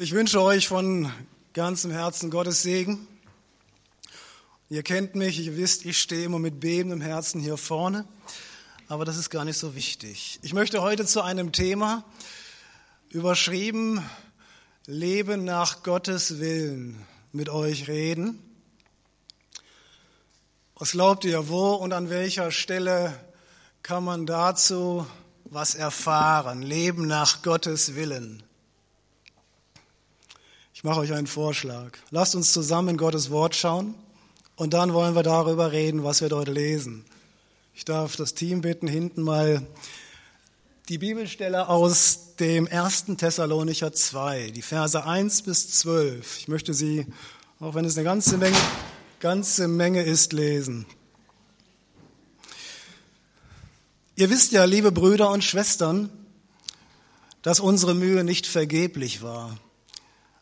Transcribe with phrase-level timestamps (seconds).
[0.00, 1.10] Ich wünsche euch von
[1.54, 3.08] ganzem Herzen Gottes Segen.
[4.70, 8.06] Ihr kennt mich, ihr wisst, ich stehe immer mit bebendem Herzen hier vorne,
[8.86, 10.38] aber das ist gar nicht so wichtig.
[10.42, 12.04] Ich möchte heute zu einem Thema
[13.10, 14.08] überschrieben
[14.86, 18.38] Leben nach Gottes Willen mit euch reden.
[20.76, 23.18] Was glaubt ihr, wo und an welcher Stelle
[23.82, 25.08] kann man dazu
[25.46, 26.62] was erfahren?
[26.62, 28.44] Leben nach Gottes Willen.
[30.78, 31.98] Ich mache euch einen Vorschlag.
[32.12, 33.96] Lasst uns zusammen in Gottes Wort schauen
[34.54, 37.04] und dann wollen wir darüber reden, was wir dort lesen.
[37.74, 39.66] Ich darf das Team bitten, hinten mal
[40.88, 43.06] die Bibelstelle aus dem 1.
[43.16, 46.38] Thessalonicher 2, die Verse 1 bis 12.
[46.38, 47.08] Ich möchte sie,
[47.58, 48.56] auch wenn es eine ganze Menge,
[49.18, 50.86] ganze Menge ist, lesen.
[54.14, 56.08] Ihr wisst ja, liebe Brüder und Schwestern,
[57.42, 59.58] dass unsere Mühe nicht vergeblich war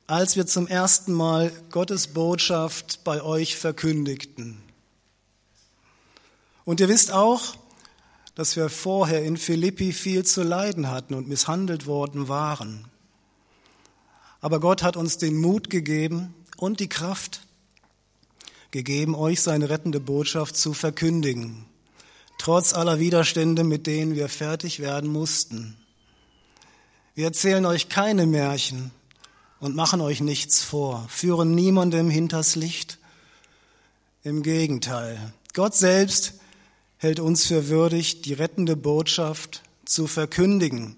[0.07, 4.63] als wir zum ersten Mal Gottes Botschaft bei euch verkündigten.
[6.65, 7.57] Und ihr wisst auch,
[8.37, 12.87] dass wir vorher in Philippi viel zu leiden hatten und misshandelt worden waren.
[14.41, 17.43] Aber Gott hat uns den Mut gegeben und die Kraft
[18.71, 21.65] gegeben, euch seine rettende Botschaft zu verkündigen,
[22.39, 25.77] trotz aller Widerstände, mit denen wir fertig werden mussten.
[27.15, 28.91] Wir erzählen euch keine Märchen,
[29.61, 32.99] und machen euch nichts vor, führen niemandem hinters Licht.
[34.23, 36.35] Im Gegenteil, Gott selbst
[36.99, 40.97] hält uns für würdig, die rettende Botschaft zu verkündigen.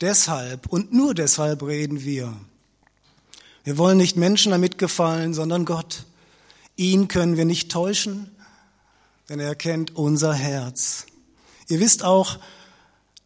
[0.00, 2.36] Deshalb und nur deshalb reden wir.
[3.64, 6.04] Wir wollen nicht Menschen damit gefallen, sondern Gott.
[6.76, 8.30] Ihn können wir nicht täuschen,
[9.28, 11.06] denn er kennt unser Herz.
[11.68, 12.38] Ihr wisst auch,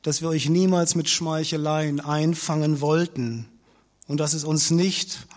[0.03, 3.50] dass wir euch niemals mit Schmeicheleien einfangen wollten
[4.11, 5.29] und dass es uns nicht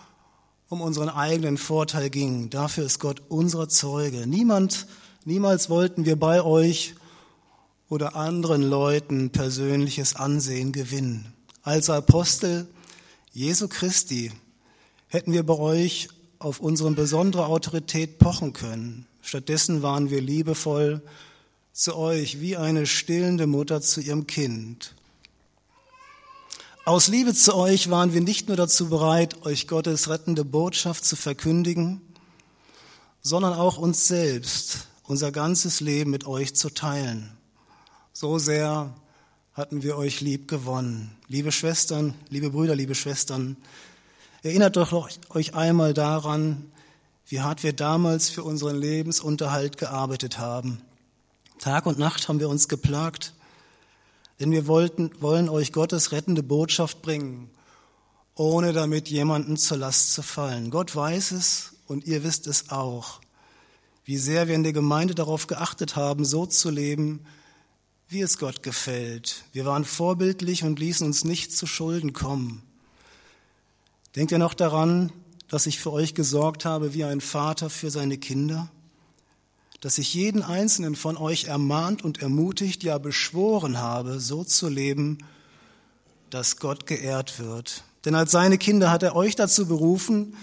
[0.68, 2.50] um unseren eigenen Vorteil ging.
[2.50, 4.26] Dafür ist Gott unser Zeuge.
[4.26, 4.88] Niemand,
[5.24, 6.96] niemals wollten wir bei euch
[7.88, 11.32] oder anderen Leuten persönliches Ansehen gewinnen.
[11.62, 12.66] Als Apostel
[13.32, 14.32] Jesu Christi
[15.06, 16.08] hätten wir bei euch
[16.40, 19.06] auf unsere besondere Autorität pochen können.
[19.22, 21.00] Stattdessen waren wir liebevoll
[21.72, 24.96] zu euch wie eine stillende Mutter zu ihrem Kind.
[26.86, 31.16] Aus Liebe zu euch waren wir nicht nur dazu bereit, euch Gottes rettende Botschaft zu
[31.16, 32.02] verkündigen,
[33.22, 37.30] sondern auch uns selbst, unser ganzes Leben mit euch zu teilen.
[38.12, 38.92] So sehr
[39.54, 41.16] hatten wir euch lieb gewonnen.
[41.26, 43.56] Liebe Schwestern, liebe Brüder, liebe Schwestern,
[44.42, 44.92] erinnert doch
[45.30, 46.70] euch einmal daran,
[47.28, 50.82] wie hart wir damals für unseren Lebensunterhalt gearbeitet haben.
[51.58, 53.32] Tag und Nacht haben wir uns geplagt,
[54.40, 57.50] denn wir wollten, wollen euch Gottes rettende Botschaft bringen,
[58.34, 60.70] ohne damit jemanden zur Last zu fallen.
[60.70, 63.20] Gott weiß es und ihr wisst es auch,
[64.04, 67.24] wie sehr wir in der Gemeinde darauf geachtet haben, so zu leben,
[68.08, 69.44] wie es Gott gefällt.
[69.52, 72.62] Wir waren vorbildlich und ließen uns nicht zu Schulden kommen.
[74.14, 75.12] Denkt ihr noch daran,
[75.48, 78.70] dass ich für euch gesorgt habe wie ein Vater für seine Kinder?
[79.84, 85.18] Dass ich jeden einzelnen von euch ermahnt und ermutigt, ja beschworen habe, so zu leben,
[86.30, 87.84] dass Gott geehrt wird.
[88.06, 90.38] Denn als seine Kinder hat er euch dazu berufen,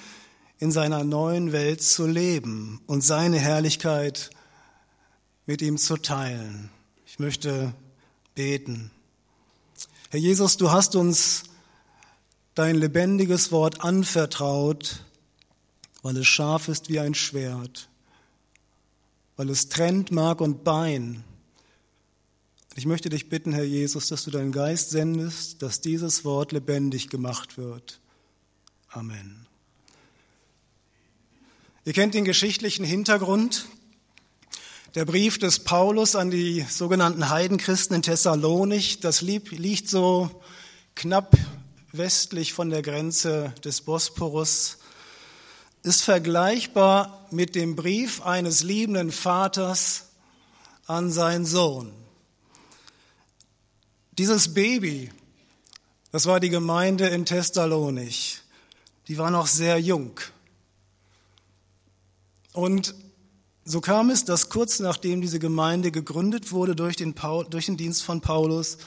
[0.59, 4.29] in seiner neuen Welt zu leben und seine Herrlichkeit
[5.47, 6.69] mit ihm zu teilen.
[7.07, 7.73] Ich möchte
[8.35, 8.91] beten.
[10.11, 11.45] Herr Jesus, du hast uns
[12.53, 15.03] dein lebendiges Wort anvertraut,
[16.03, 17.87] weil es scharf ist wie ein Schwert
[19.41, 21.23] weil es trennt Mark und Bein.
[22.75, 27.09] Ich möchte dich bitten, Herr Jesus, dass du deinen Geist sendest, dass dieses Wort lebendig
[27.09, 27.99] gemacht wird.
[28.89, 29.47] Amen.
[31.85, 33.65] Ihr kennt den geschichtlichen Hintergrund.
[34.93, 40.29] Der Brief des Paulus an die sogenannten Heidenchristen in Thessalonich, das liegt so
[40.93, 41.35] knapp
[41.91, 44.77] westlich von der Grenze des Bosporus
[45.83, 50.09] ist vergleichbar mit dem Brief eines liebenden Vaters
[50.85, 51.91] an seinen Sohn.
[54.17, 55.11] Dieses Baby,
[56.11, 58.41] das war die Gemeinde in Thessalonich,
[59.07, 60.19] die war noch sehr jung.
[62.53, 62.93] Und
[63.63, 67.77] so kam es, dass kurz nachdem diese Gemeinde gegründet wurde durch den, Paul, durch den
[67.77, 68.77] Dienst von Paulus,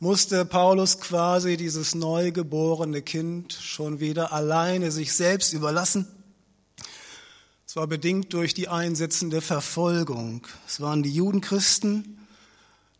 [0.00, 6.06] musste Paulus quasi dieses neugeborene Kind schon wieder alleine sich selbst überlassen
[7.74, 10.46] es war bedingt durch die einsetzende Verfolgung.
[10.64, 12.24] Es waren die Judenchristen.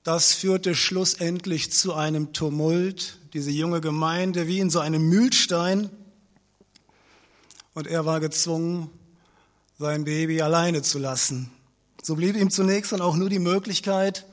[0.02, 3.20] Das führte schlussendlich zu einem Tumult.
[3.34, 5.90] Diese junge Gemeinde wie in so einem Mühlstein
[7.74, 8.90] und er war gezwungen,
[9.78, 11.52] sein Baby alleine zu lassen.
[12.02, 14.26] So blieb ihm zunächst dann auch nur die Möglichkeit,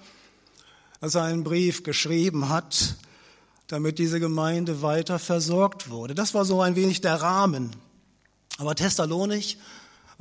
[1.02, 2.96] dass er einen Brief geschrieben hat,
[3.68, 6.16] damit diese Gemeinde weiter versorgt wurde.
[6.16, 7.76] Das war so ein wenig der Rahmen.
[8.58, 9.60] Aber Thessalonich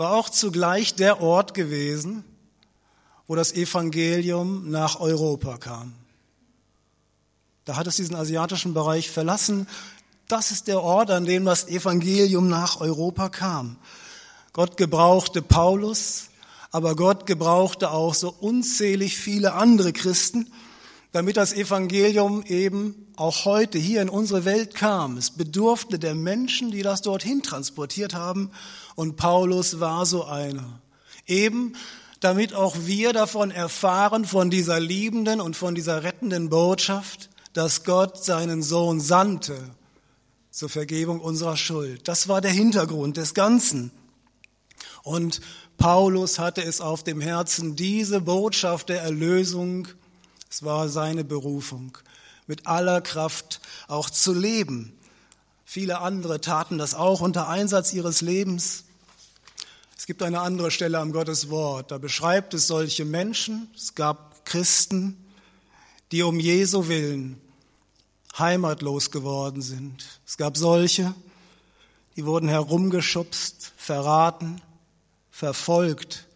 [0.00, 2.25] war auch zugleich der Ort gewesen,
[3.26, 5.93] wo das Evangelium nach Europa kam.
[7.67, 9.69] Da hat es diesen asiatischen Bereich verlassen.
[10.26, 13.76] Das ist der Ort, an dem das Evangelium nach Europa kam.
[14.55, 16.31] Gott gebrauchte Paulus,
[16.70, 20.50] aber Gott gebrauchte auch so unzählig viele andere Christen,
[21.12, 25.19] damit das Evangelium eben auch heute hier in unsere Welt kam.
[25.19, 28.50] Es bedurfte der Menschen, die das dorthin transportiert haben,
[28.94, 30.81] und Paulus war so einer.
[31.26, 31.75] Eben
[32.20, 38.22] damit auch wir davon erfahren, von dieser liebenden und von dieser rettenden Botschaft, dass Gott
[38.22, 39.58] seinen Sohn sandte
[40.50, 42.06] zur Vergebung unserer Schuld.
[42.06, 43.90] Das war der Hintergrund des Ganzen.
[45.02, 45.40] Und
[45.78, 49.88] Paulus hatte es auf dem Herzen, diese Botschaft der Erlösung,
[50.50, 51.96] es war seine Berufung,
[52.46, 54.92] mit aller Kraft auch zu leben.
[55.72, 58.87] Viele andere taten das auch unter Einsatz ihres Lebens.
[59.96, 64.44] Es gibt eine andere Stelle am Gottes Wort, da beschreibt es solche Menschen, es gab
[64.44, 65.17] Christen,
[66.11, 67.40] die um Jesu willen
[68.37, 70.05] heimatlos geworden sind.
[70.26, 71.14] Es gab solche,
[72.16, 74.61] die wurden herumgeschubst, verraten,
[75.31, 76.26] verfolgt,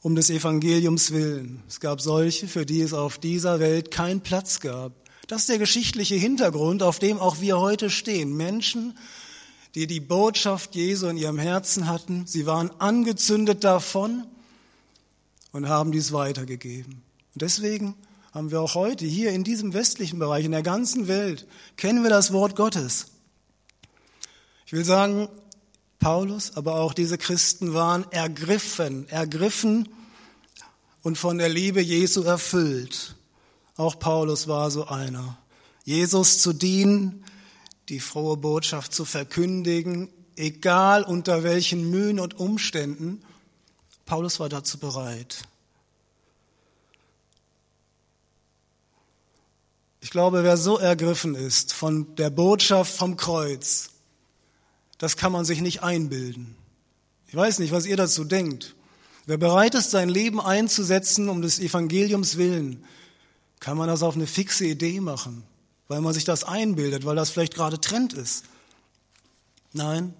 [0.00, 1.62] um des Evangeliums willen.
[1.68, 5.01] Es gab solche, für die es auf dieser Welt keinen Platz gab.
[5.28, 8.36] Das ist der geschichtliche Hintergrund, auf dem auch wir heute stehen.
[8.36, 8.98] Menschen,
[9.74, 14.26] die die Botschaft Jesu in ihrem Herzen hatten, sie waren angezündet davon
[15.52, 17.02] und haben dies weitergegeben.
[17.34, 17.94] Und deswegen
[18.32, 21.46] haben wir auch heute hier in diesem westlichen Bereich, in der ganzen Welt,
[21.76, 23.06] kennen wir das Wort Gottes.
[24.66, 25.28] Ich will sagen,
[25.98, 29.88] Paulus, aber auch diese Christen waren ergriffen, ergriffen
[31.02, 33.14] und von der Liebe Jesu erfüllt.
[33.82, 35.36] Auch Paulus war so einer.
[35.82, 37.24] Jesus zu dienen,
[37.88, 43.24] die frohe Botschaft zu verkündigen, egal unter welchen Mühen und Umständen.
[44.06, 45.42] Paulus war dazu bereit.
[50.00, 53.90] Ich glaube, wer so ergriffen ist von der Botschaft vom Kreuz,
[54.98, 56.54] das kann man sich nicht einbilden.
[57.26, 58.76] Ich weiß nicht, was ihr dazu denkt.
[59.26, 62.84] Wer bereit ist, sein Leben einzusetzen um des Evangeliums willen,
[63.62, 65.44] kann man das auf eine fixe Idee machen,
[65.86, 68.42] weil man sich das einbildet, weil das vielleicht gerade Trend ist.
[69.72, 70.14] Nein,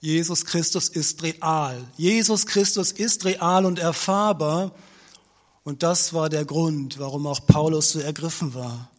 [0.00, 1.86] Jesus Christus ist real.
[1.96, 4.72] Jesus Christus ist real und erfahrbar.
[5.62, 8.90] Und das war der Grund, warum auch Paulus so ergriffen war.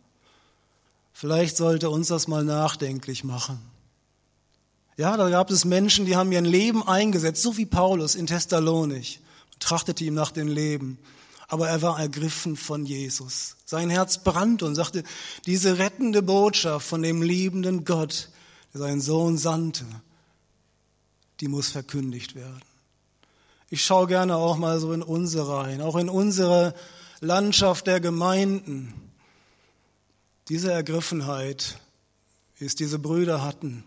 [1.12, 3.60] Vielleicht sollte uns das mal nachdenklich machen.
[4.96, 9.20] Ja, da gab es Menschen, die haben ihr Leben eingesetzt, so wie Paulus in Thessalonich,
[9.60, 10.98] trachtete ihm nach dem Leben.
[11.48, 13.58] Aber er war ergriffen von Jesus.
[13.66, 15.04] Sein Herz brannte und sagte,
[15.46, 18.30] diese rettende Botschaft von dem liebenden Gott,
[18.74, 19.86] der seinen Sohn sandte,
[21.40, 22.62] die muss verkündigt werden.
[23.70, 26.74] Ich schaue gerne auch mal so in unsere rein, auch in unsere
[27.20, 28.94] Landschaft der Gemeinden.
[30.50, 31.80] Diese Ergriffenheit,
[32.58, 33.84] wie es diese Brüder hatten,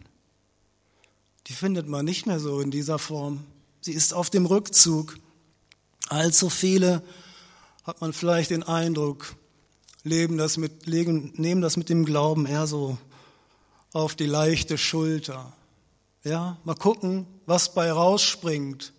[1.46, 3.44] die findet man nicht mehr so in dieser Form.
[3.80, 5.16] Sie ist auf dem Rückzug.
[6.08, 7.02] Allzu viele
[7.88, 9.34] hat man vielleicht den Eindruck,
[10.02, 12.98] leben das mit, legen, nehmen das mit dem Glauben eher so
[13.94, 15.54] auf die leichte Schulter.
[16.22, 18.92] Ja, mal gucken, was bei rausspringt.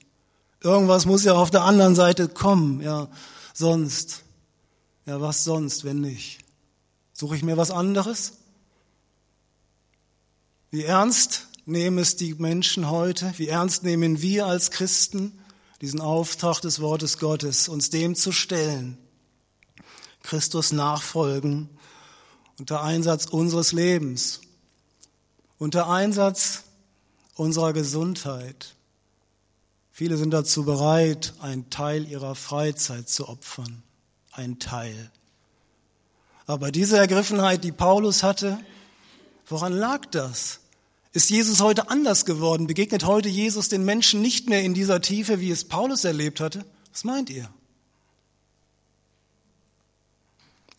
[0.61, 3.09] Irgendwas muss ja auf der anderen Seite kommen, ja,
[3.53, 4.23] sonst.
[5.05, 6.39] Ja, was sonst, wenn nicht?
[7.13, 8.39] Suche ich mir was anderes?
[10.71, 13.31] Wie ernst nehmen es die Menschen heute?
[13.37, 15.38] Wie ernst nehmen wir als Christen
[15.81, 18.97] diesen Auftrag des Wortes Gottes, uns dem zu stellen?
[20.21, 21.69] Christus nachfolgen
[22.59, 24.41] unter Einsatz unseres Lebens,
[25.57, 26.63] unter Einsatz
[27.35, 28.75] unserer Gesundheit.
[29.91, 33.81] Viele sind dazu bereit, einen Teil ihrer Freizeit zu opfern.
[34.31, 35.11] Ein Teil.
[36.45, 38.59] Aber diese Ergriffenheit, die Paulus hatte,
[39.47, 40.59] woran lag das?
[41.19, 42.65] Ist Jesus heute anders geworden?
[42.65, 46.65] Begegnet heute Jesus den Menschen nicht mehr in dieser Tiefe, wie es Paulus erlebt hatte?
[46.93, 47.49] Was meint ihr?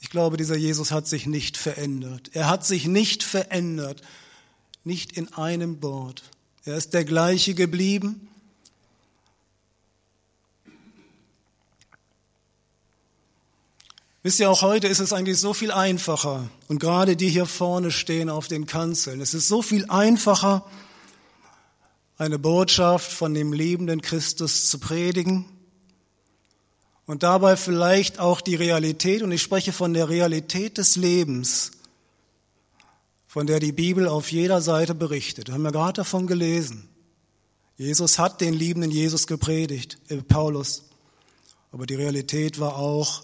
[0.01, 2.31] Ich glaube, dieser Jesus hat sich nicht verändert.
[2.33, 4.01] Er hat sich nicht verändert,
[4.83, 6.23] nicht in einem Wort.
[6.65, 8.30] Er ist der gleiche geblieben.
[14.23, 16.51] Wisst ihr, auch heute ist es eigentlich so viel einfacher.
[16.69, 19.23] Und gerade die hier vorne stehen auf den Kanzeln.
[19.23, 20.67] Es ist so viel einfacher,
[22.19, 25.47] eine Botschaft von dem liebenden Christus zu predigen
[27.07, 31.71] und dabei vielleicht auch die Realität, und ich spreche von der Realität des Lebens,
[33.27, 35.49] von der die Bibel auf jeder Seite berichtet.
[35.49, 36.91] Wir haben ja gerade davon gelesen.
[37.79, 40.85] Jesus hat den liebenden Jesus gepredigt, äh, Paulus.
[41.73, 43.23] Aber die Realität war auch,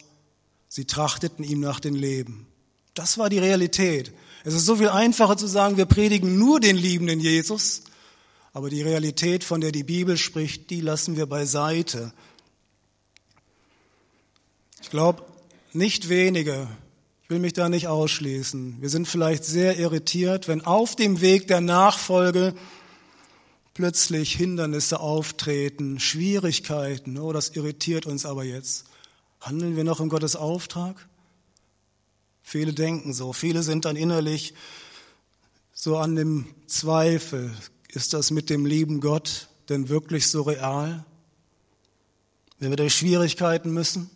[0.77, 2.47] sie trachteten ihm nach dem Leben.
[2.93, 4.13] Das war die Realität.
[4.45, 7.85] Es ist so viel einfacher zu sagen, wir predigen nur den liebenden Jesus,
[8.53, 12.13] aber die Realität, von der die Bibel spricht, die lassen wir beiseite.
[14.83, 15.25] Ich glaube,
[15.73, 16.69] nicht wenige,
[17.25, 21.49] ich will mich da nicht ausschließen, wir sind vielleicht sehr irritiert, wenn auf dem Weg
[21.49, 22.55] der Nachfolge
[23.73, 27.17] plötzlich Hindernisse auftreten, Schwierigkeiten.
[27.19, 28.85] Oh, das irritiert uns aber jetzt.
[29.47, 31.09] Handeln wir noch in Gottes Auftrag?
[32.43, 34.55] Viele denken so, viele sind dann innerlich
[35.73, 37.55] so an dem Zweifel.
[37.87, 41.05] Ist das mit dem lieben Gott denn wirklich so real?
[42.59, 44.11] Wenn wir durch Schwierigkeiten müssen?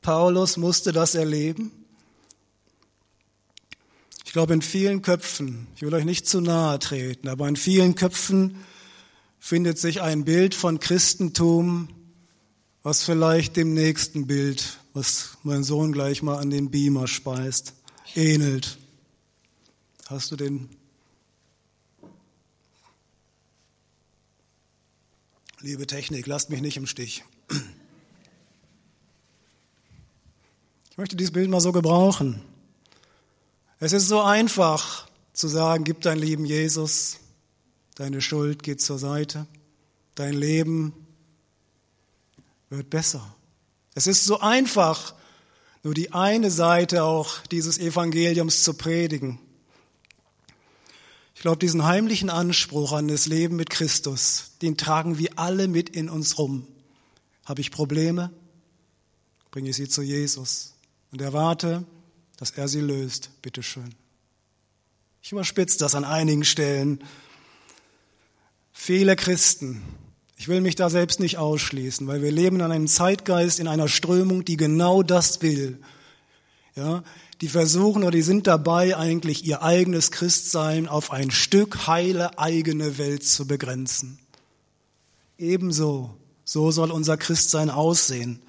[0.00, 1.70] Paulus musste das erleben.
[4.24, 7.96] Ich glaube, in vielen Köpfen, ich will euch nicht zu nahe treten, aber in vielen
[7.96, 8.64] Köpfen
[9.38, 11.88] findet sich ein Bild von Christentum,
[12.82, 17.74] was vielleicht dem nächsten Bild, was mein Sohn gleich mal an den Beamer speist,
[18.14, 18.78] ähnelt.
[20.06, 20.70] Hast du den?
[25.60, 27.22] Liebe Technik, lasst mich nicht im Stich.
[30.90, 32.42] Ich möchte dieses Bild mal so gebrauchen.
[33.78, 37.18] Es ist so einfach zu sagen, gib dein Leben Jesus,
[37.94, 39.46] deine Schuld geht zur Seite,
[40.14, 40.94] dein Leben
[42.70, 43.36] wird besser.
[43.94, 45.14] Es ist so einfach,
[45.82, 49.38] nur die eine Seite auch dieses Evangeliums zu predigen.
[51.34, 55.88] Ich glaube, diesen heimlichen Anspruch an das Leben mit Christus, den tragen wir alle mit
[55.88, 56.68] in uns rum.
[57.46, 58.30] Habe ich Probleme?
[59.50, 60.74] Bringe ich sie zu Jesus
[61.10, 61.84] und erwarte,
[62.36, 63.30] dass er sie löst.
[63.42, 63.94] Bitteschön.
[65.22, 67.02] Ich überspitze das an einigen Stellen.
[68.72, 69.82] Viele Christen,
[70.40, 73.88] ich will mich da selbst nicht ausschließen, weil wir leben in einem Zeitgeist, in einer
[73.88, 75.78] Strömung, die genau das will.
[76.74, 77.02] Ja,
[77.42, 82.96] die versuchen oder die sind dabei, eigentlich ihr eigenes Christsein auf ein Stück heile eigene
[82.96, 84.18] Welt zu begrenzen.
[85.36, 86.14] Ebenso,
[86.46, 88.40] so soll unser Christsein aussehen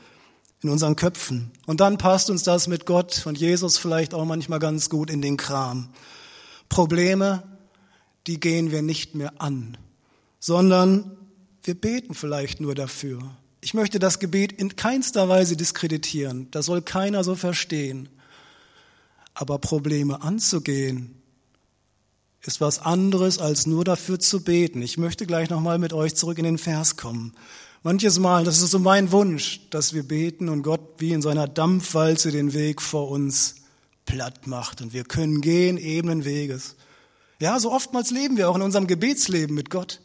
[0.61, 1.51] in unseren Köpfen.
[1.65, 5.21] Und dann passt uns das mit Gott und Jesus vielleicht auch manchmal ganz gut in
[5.21, 5.89] den Kram.
[6.69, 7.43] Probleme,
[8.27, 9.77] die gehen wir nicht mehr an,
[10.39, 11.17] sondern
[11.63, 13.19] wir beten vielleicht nur dafür.
[13.61, 16.49] Ich möchte das Gebet in keinster Weise diskreditieren.
[16.51, 18.09] Das soll keiner so verstehen.
[19.33, 21.21] Aber Probleme anzugehen,
[22.41, 24.81] ist was anderes als nur dafür zu beten.
[24.81, 27.33] Ich möchte gleich nochmal mit euch zurück in den Vers kommen.
[27.83, 31.47] Manches Mal, das ist so mein Wunsch, dass wir beten und Gott wie in seiner
[31.47, 33.55] Dampfwalze den Weg vor uns
[34.05, 36.75] platt macht und wir können gehen ebenen Weges.
[37.39, 39.99] Ja, so oftmals leben wir auch in unserem Gebetsleben mit Gott.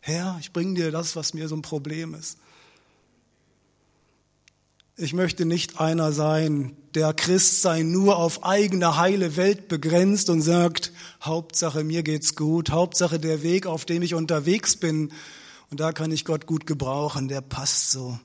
[0.00, 2.38] Herr, ich bringe dir das, was mir so ein Problem ist.
[4.96, 10.92] Ich möchte nicht einer sein, der Christsein nur auf eigene heile Welt begrenzt und sagt,
[11.22, 15.12] Hauptsache mir geht's gut, Hauptsache der Weg, auf dem ich unterwegs bin,
[15.70, 18.18] und da kann ich Gott gut gebrauchen, der passt so.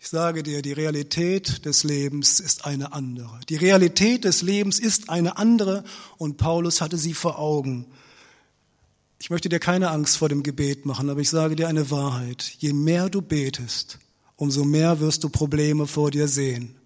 [0.00, 3.40] Ich sage dir, die Realität des Lebens ist eine andere.
[3.48, 5.82] Die Realität des Lebens ist eine andere
[6.18, 7.86] und Paulus hatte sie vor Augen.
[9.18, 12.54] Ich möchte dir keine Angst vor dem Gebet machen, aber ich sage dir eine Wahrheit.
[12.58, 13.98] Je mehr du betest,
[14.36, 16.76] umso mehr wirst du Probleme vor dir sehen.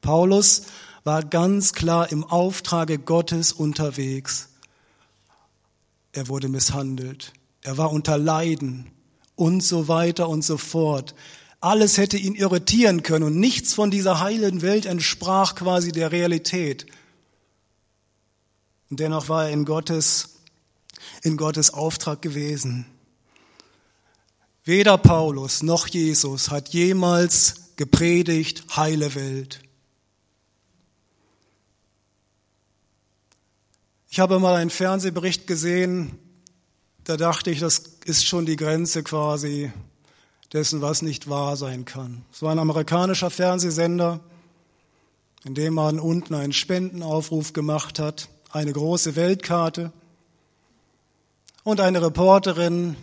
[0.00, 0.62] Paulus
[1.02, 4.50] war ganz klar im Auftrage Gottes unterwegs.
[6.12, 7.32] Er wurde misshandelt.
[7.62, 8.90] Er war unter Leiden
[9.34, 11.14] und so weiter und so fort.
[11.60, 16.86] Alles hätte ihn irritieren können und nichts von dieser heilen Welt entsprach quasi der Realität.
[18.88, 20.39] Und dennoch war er in Gottes,
[21.22, 22.86] in Gottes Auftrag gewesen.
[24.64, 29.60] Weder Paulus noch Jesus hat jemals gepredigt, heile Welt.
[34.10, 36.18] Ich habe mal einen Fernsehbericht gesehen,
[37.04, 39.72] da dachte ich, das ist schon die Grenze quasi
[40.52, 42.24] dessen, was nicht wahr sein kann.
[42.32, 44.20] Es war ein amerikanischer Fernsehsender,
[45.44, 49.92] in dem man unten einen Spendenaufruf gemacht hat, eine große Weltkarte
[51.64, 52.96] und eine Reporterin,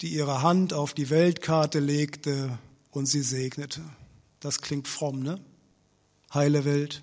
[0.00, 2.58] die ihre Hand auf die Weltkarte legte
[2.90, 3.80] und sie segnete.
[4.40, 5.40] Das klingt fromm, ne?
[6.32, 7.02] Heile Welt.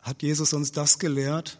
[0.00, 1.58] Hat Jesus uns das gelehrt?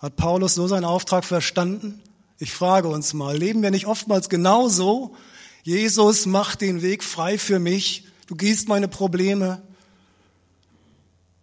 [0.00, 2.02] Hat Paulus so seinen Auftrag verstanden?
[2.38, 5.14] Ich frage uns mal, leben wir nicht oftmals genauso?
[5.62, 8.06] Jesus macht den Weg frei für mich.
[8.26, 9.62] Du gießt meine Probleme.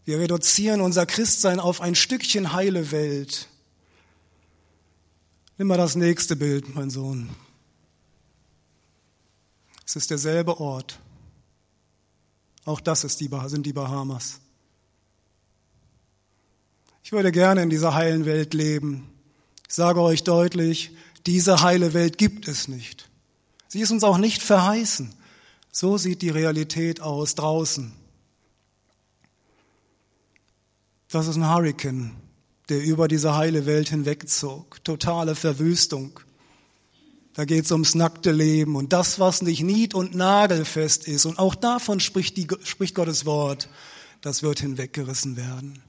[0.05, 3.47] Wir reduzieren unser Christsein auf ein Stückchen heile Welt.
[5.57, 7.29] Nimm mal das nächste Bild, mein Sohn.
[9.85, 10.99] Es ist derselbe Ort.
[12.65, 14.39] Auch das die, sind die Bahamas.
[17.01, 19.09] Ich würde gerne in dieser heilen Welt leben.
[19.67, 20.91] Ich sage euch deutlich,
[21.25, 23.09] diese heile Welt gibt es nicht.
[23.67, 25.13] Sie ist uns auch nicht verheißen.
[25.71, 27.93] So sieht die Realität aus draußen.
[31.09, 32.15] Das ist ein Hurrikan,
[32.69, 34.83] der über diese heile Welt hinwegzog.
[34.83, 36.19] Totale Verwüstung.
[37.33, 41.25] Da geht es ums nackte Leben und das, was nicht nied- und nagelfest ist.
[41.25, 43.69] Und auch davon spricht, die, spricht Gottes Wort.
[44.21, 45.83] Das wird hinweggerissen werden.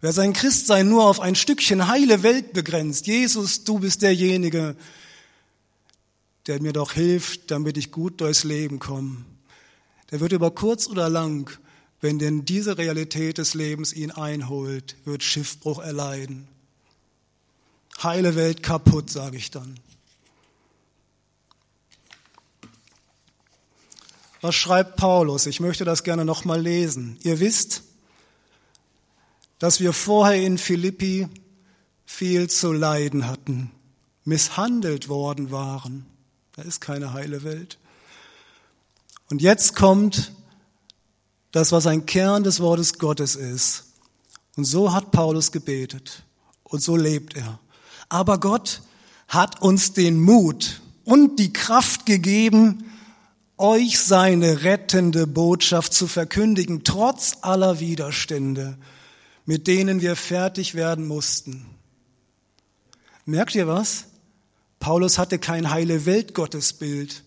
[0.00, 4.76] Wer sein Christsein nur auf ein Stückchen heile Welt begrenzt, Jesus, du bist derjenige,
[6.46, 9.24] der mir doch hilft, damit ich gut durchs Leben komme,
[10.10, 11.50] der wird über kurz oder lang,
[12.00, 16.48] wenn denn diese Realität des Lebens ihn einholt, wird Schiffbruch erleiden.
[18.02, 19.80] Heile Welt kaputt, sage ich dann.
[24.42, 25.46] Was schreibt Paulus?
[25.46, 27.18] Ich möchte das gerne nochmal lesen.
[27.22, 27.82] Ihr wisst,
[29.58, 31.28] dass wir vorher in Philippi
[32.04, 33.70] viel zu leiden hatten,
[34.24, 36.06] misshandelt worden waren.
[36.52, 37.78] Da ist keine heile Welt.
[39.30, 40.32] Und jetzt kommt
[41.56, 43.84] das, was ein Kern des Wortes Gottes ist.
[44.56, 46.22] Und so hat Paulus gebetet
[46.64, 47.58] und so lebt er.
[48.10, 48.82] Aber Gott
[49.26, 52.92] hat uns den Mut und die Kraft gegeben,
[53.56, 58.76] euch seine rettende Botschaft zu verkündigen, trotz aller Widerstände,
[59.46, 61.64] mit denen wir fertig werden mussten.
[63.24, 64.04] Merkt ihr was?
[64.78, 67.24] Paulus hatte kein heile Welt Gottesbild.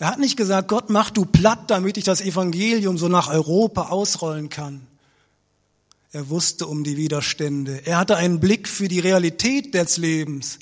[0.00, 3.90] Er hat nicht gesagt, Gott mach du platt, damit ich das Evangelium so nach Europa
[3.90, 4.86] ausrollen kann.
[6.10, 7.82] Er wusste um die Widerstände.
[7.84, 10.58] Er hatte einen Blick für die Realität des Lebens.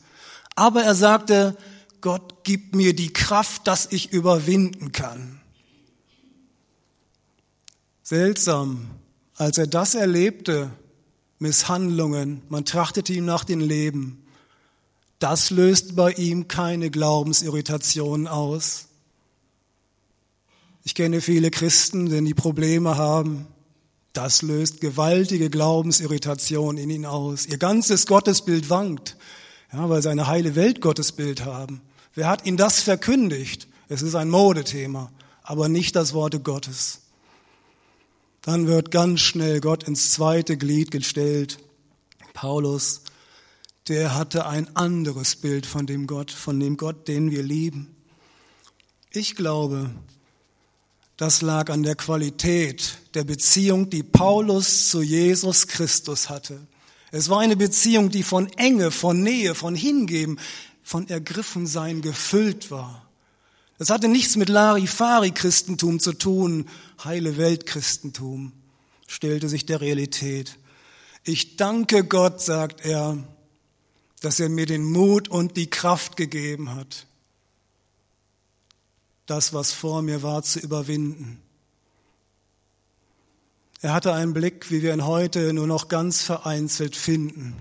[0.56, 1.56] Aber er sagte,
[2.00, 5.40] Gott gibt mir die Kraft, dass ich überwinden kann.
[8.02, 8.90] Seltsam,
[9.36, 10.72] als er das erlebte,
[11.38, 14.26] Misshandlungen, man trachtete ihm nach dem Leben,
[15.20, 18.87] das löst bei ihm keine Glaubensirritation aus.
[20.84, 23.46] Ich kenne viele Christen, wenn die Probleme haben,
[24.12, 27.46] das löst gewaltige Glaubensirritation in ihnen aus.
[27.46, 29.16] Ihr ganzes Gottesbild wankt,
[29.72, 31.82] ja, weil sie eine heile Welt Gottesbild haben.
[32.14, 33.68] Wer hat ihnen das verkündigt?
[33.88, 35.12] Es ist ein Modethema,
[35.42, 37.02] aber nicht das Worte Gottes.
[38.42, 41.58] Dann wird ganz schnell Gott ins zweite Glied gestellt.
[42.32, 43.02] Paulus,
[43.88, 47.94] der hatte ein anderes Bild von dem Gott, von dem Gott, den wir lieben.
[49.10, 49.90] Ich glaube,
[51.18, 56.60] das lag an der Qualität der Beziehung, die Paulus zu Jesus Christus hatte.
[57.10, 60.38] Es war eine Beziehung, die von Enge, von Nähe, von Hingeben,
[60.84, 63.04] von Ergriffensein gefüllt war.
[63.78, 66.68] Das hatte nichts mit Larifari-Christentum zu tun,
[67.02, 68.52] heile Welt-Christentum,
[69.08, 70.56] stellte sich der Realität.
[71.24, 73.18] Ich danke Gott, sagt er,
[74.20, 77.07] dass er mir den Mut und die Kraft gegeben hat,
[79.28, 81.40] das, was vor mir war, zu überwinden.
[83.80, 87.54] Er hatte einen Blick, wie wir ihn heute nur noch ganz vereinzelt finden.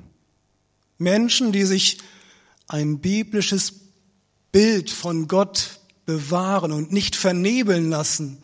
[0.97, 1.99] Menschen, die sich
[2.67, 3.73] ein biblisches
[4.51, 8.41] Bild von Gott bewahren und nicht vernebeln lassen.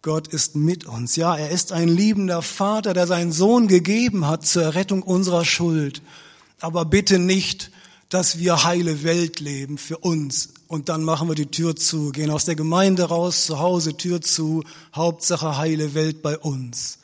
[0.00, 1.16] Gott ist mit uns.
[1.16, 6.02] Ja, er ist ein liebender Vater, der seinen Sohn gegeben hat zur Errettung unserer Schuld.
[6.60, 7.70] Aber bitte nicht,
[8.08, 12.30] dass wir heile Welt leben für uns und dann machen wir die Tür zu, gehen
[12.30, 16.98] aus der Gemeinde raus, zu Hause Tür zu, Hauptsache heile Welt bei uns.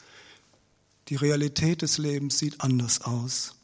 [1.08, 3.54] Die Realität des Lebens sieht anders aus.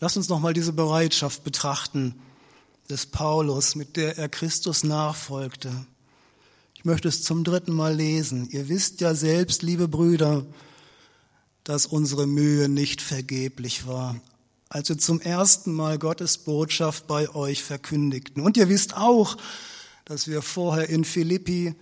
[0.00, 2.14] Lass uns nochmal diese Bereitschaft betrachten
[2.88, 5.86] des Paulus, mit der er Christus nachfolgte.
[6.74, 8.48] Ich möchte es zum dritten Mal lesen.
[8.50, 10.46] Ihr wisst ja selbst, liebe Brüder,
[11.64, 14.16] dass unsere Mühe nicht vergeblich war,
[14.68, 18.42] als wir zum ersten Mal Gottes Botschaft bei euch verkündigten.
[18.42, 19.36] Und ihr wisst auch,
[20.04, 21.74] dass wir vorher in Philippi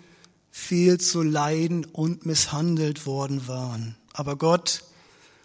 [0.51, 3.97] viel zu leiden und misshandelt worden waren.
[4.13, 4.85] Aber Gott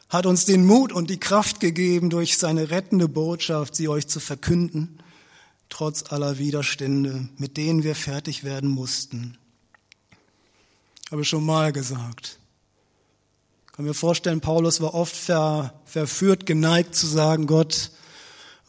[0.09, 4.19] hat uns den Mut und die Kraft gegeben, durch seine rettende Botschaft sie euch zu
[4.19, 4.99] verkünden,
[5.69, 9.37] trotz aller Widerstände, mit denen wir fertig werden mussten.
[11.09, 12.40] Habe schon mal gesagt.
[13.81, 17.89] Kann mir vorstellen, Paulus war oft ver, verführt, geneigt zu sagen, Gott,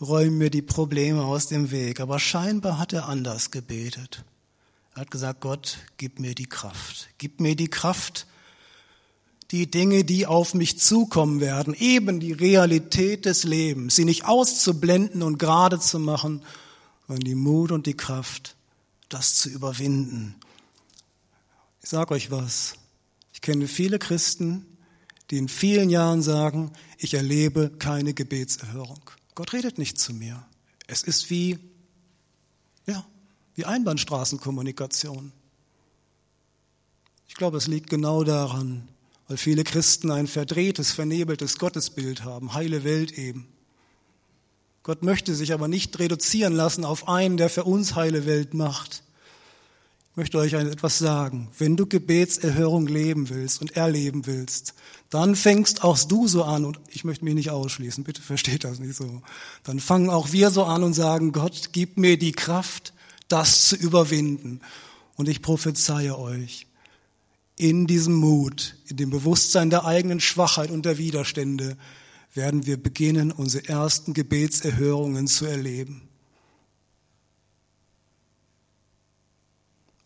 [0.00, 2.00] räum mir die Probleme aus dem Weg.
[2.00, 4.24] Aber scheinbar hat er anders gebetet.
[4.94, 7.10] Er hat gesagt, Gott, gib mir die Kraft.
[7.18, 8.26] Gib mir die Kraft,
[9.50, 15.22] die Dinge, die auf mich zukommen werden, eben die Realität des Lebens, sie nicht auszublenden
[15.22, 16.40] und gerade zu machen,
[17.06, 18.56] sondern die Mut und die Kraft,
[19.10, 20.36] das zu überwinden.
[21.82, 22.76] Ich sage euch was.
[23.34, 24.64] Ich kenne viele Christen,
[25.32, 29.00] die in vielen Jahren sagen, ich erlebe keine Gebetserhörung.
[29.34, 30.44] Gott redet nicht zu mir.
[30.86, 31.58] Es ist wie,
[32.86, 33.02] ja,
[33.54, 35.32] wie Einbahnstraßenkommunikation.
[37.28, 38.86] Ich glaube, es liegt genau daran,
[39.26, 43.48] weil viele Christen ein verdrehtes, vernebeltes Gottesbild haben, heile Welt eben.
[44.82, 49.02] Gott möchte sich aber nicht reduzieren lassen auf einen, der für uns heile Welt macht.
[50.14, 51.48] Möchte euch etwas sagen.
[51.58, 54.74] Wenn du Gebetserhörung leben willst und erleben willst,
[55.08, 58.78] dann fängst auch du so an, und ich möchte mich nicht ausschließen, bitte versteht das
[58.78, 59.22] nicht so.
[59.64, 62.92] Dann fangen auch wir so an und sagen, Gott, gib mir die Kraft,
[63.28, 64.60] das zu überwinden.
[65.16, 66.66] Und ich prophezeie euch,
[67.56, 71.78] in diesem Mut, in dem Bewusstsein der eigenen Schwachheit und der Widerstände,
[72.34, 76.08] werden wir beginnen, unsere ersten Gebetserhörungen zu erleben.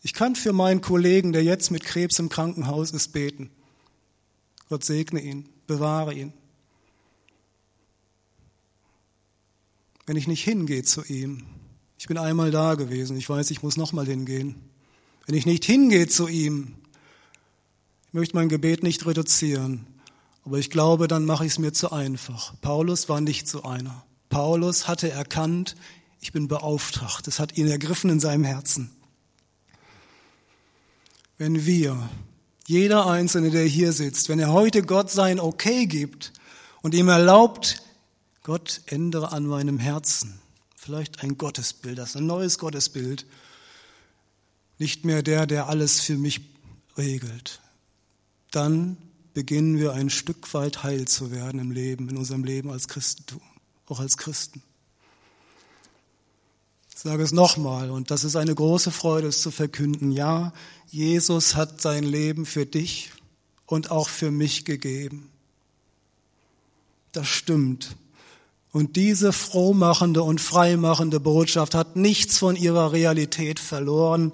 [0.07, 3.51] Ich kann für meinen Kollegen, der jetzt mit Krebs im Krankenhaus ist, beten.
[4.69, 6.31] Gott segne ihn, bewahre ihn.
[10.05, 11.43] Wenn ich nicht hingehe zu ihm,
[11.97, 14.55] ich bin einmal da gewesen, ich weiß, ich muss nochmal hingehen.
[15.25, 16.75] Wenn ich nicht hingehe zu ihm,
[18.07, 19.87] ich möchte mein Gebet nicht reduzieren,
[20.45, 22.53] aber ich glaube, dann mache ich es mir zu einfach.
[22.61, 24.05] Paulus war nicht so einer.
[24.29, 25.75] Paulus hatte erkannt,
[26.21, 27.27] ich bin beauftragt.
[27.27, 28.96] Es hat ihn ergriffen in seinem Herzen
[31.37, 32.09] wenn wir,
[32.65, 36.33] jeder Einzelne, der hier sitzt, wenn er heute Gott sein Okay gibt
[36.81, 37.81] und ihm erlaubt,
[38.43, 40.39] Gott ändere an meinem Herzen,
[40.75, 43.25] vielleicht ein Gottesbild, das ist ein neues Gottesbild,
[44.79, 46.41] nicht mehr der, der alles für mich
[46.97, 47.61] regelt,
[48.51, 48.97] dann
[49.33, 53.41] beginnen wir ein Stück weit heil zu werden im Leben, in unserem Leben als Christentum,
[53.85, 54.63] auch als Christen.
[56.97, 60.11] Ich sage es nochmal, und das ist eine große Freude, es zu verkünden.
[60.11, 60.51] Ja,
[60.87, 63.11] Jesus hat sein Leben für dich
[63.67, 65.29] und auch für mich gegeben.
[67.11, 67.95] Das stimmt.
[68.71, 74.33] Und diese frohmachende und freimachende Botschaft hat nichts von ihrer Realität verloren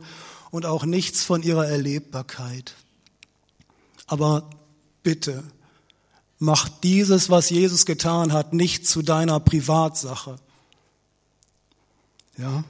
[0.49, 2.75] und auch nichts von ihrer Erlebbarkeit.
[4.07, 4.49] Aber
[5.03, 5.43] bitte,
[6.39, 10.37] mach dieses, was Jesus getan hat, nicht zu deiner Privatsache.
[12.37, 12.63] Ja?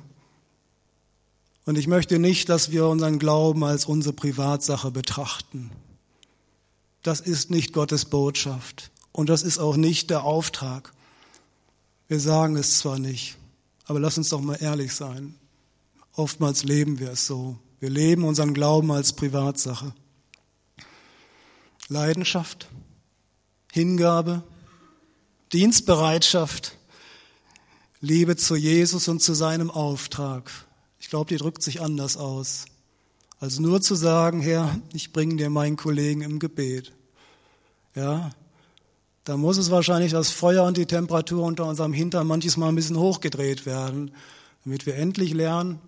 [1.65, 5.71] Und ich möchte nicht, dass wir unseren Glauben als unsere Privatsache betrachten.
[7.01, 8.91] Das ist nicht Gottes Botschaft.
[9.11, 10.93] Und das ist auch nicht der Auftrag.
[12.07, 13.37] Wir sagen es zwar nicht,
[13.85, 15.35] aber lass uns doch mal ehrlich sein.
[16.15, 17.57] Oftmals leben wir es so.
[17.79, 19.93] Wir leben unseren Glauben als Privatsache.
[21.87, 22.69] Leidenschaft,
[23.71, 24.43] Hingabe,
[25.51, 26.77] Dienstbereitschaft,
[28.03, 30.51] Liebe zu Jesus und zu seinem Auftrag.
[30.99, 32.65] Ich glaube, die drückt sich anders aus,
[33.39, 36.91] als nur zu sagen, Herr, ich bringe dir meinen Kollegen im Gebet.
[37.95, 38.31] Ja,
[39.23, 42.75] da muss es wahrscheinlich das Feuer und die Temperatur unter unserem Hintern manches Mal ein
[42.75, 44.11] bisschen hochgedreht werden,
[44.65, 45.79] damit wir endlich lernen,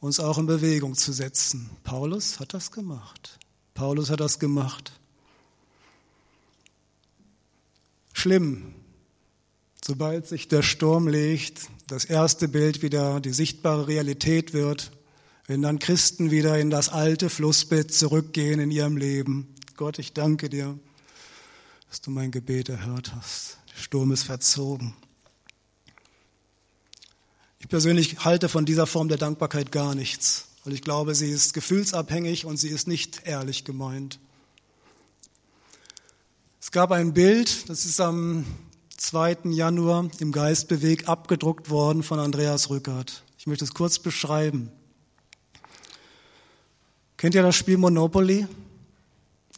[0.00, 1.68] uns auch in Bewegung zu setzen.
[1.82, 3.38] Paulus hat das gemacht.
[3.74, 4.92] Paulus hat das gemacht.
[8.14, 8.74] Schlimm,
[9.86, 14.92] Sobald sich der Sturm legt, das erste Bild wieder die sichtbare Realität wird,
[15.46, 19.54] wenn dann Christen wieder in das alte Flussbett zurückgehen in ihrem Leben.
[19.76, 20.78] Gott, ich danke dir,
[21.90, 23.58] dass du mein Gebet erhört hast.
[23.74, 24.94] Der Sturm ist verzogen.
[27.58, 31.52] Ich persönlich halte von dieser Form der Dankbarkeit gar nichts, weil ich glaube, sie ist
[31.52, 34.18] gefühlsabhängig und sie ist nicht ehrlich gemeint.
[36.62, 38.46] Es gab ein Bild, das ist am
[39.04, 39.50] 2.
[39.50, 43.22] Januar im Geistbeweg abgedruckt worden von Andreas Rückert.
[43.36, 44.72] Ich möchte es kurz beschreiben.
[47.18, 48.46] Kennt ihr das Spiel Monopoly?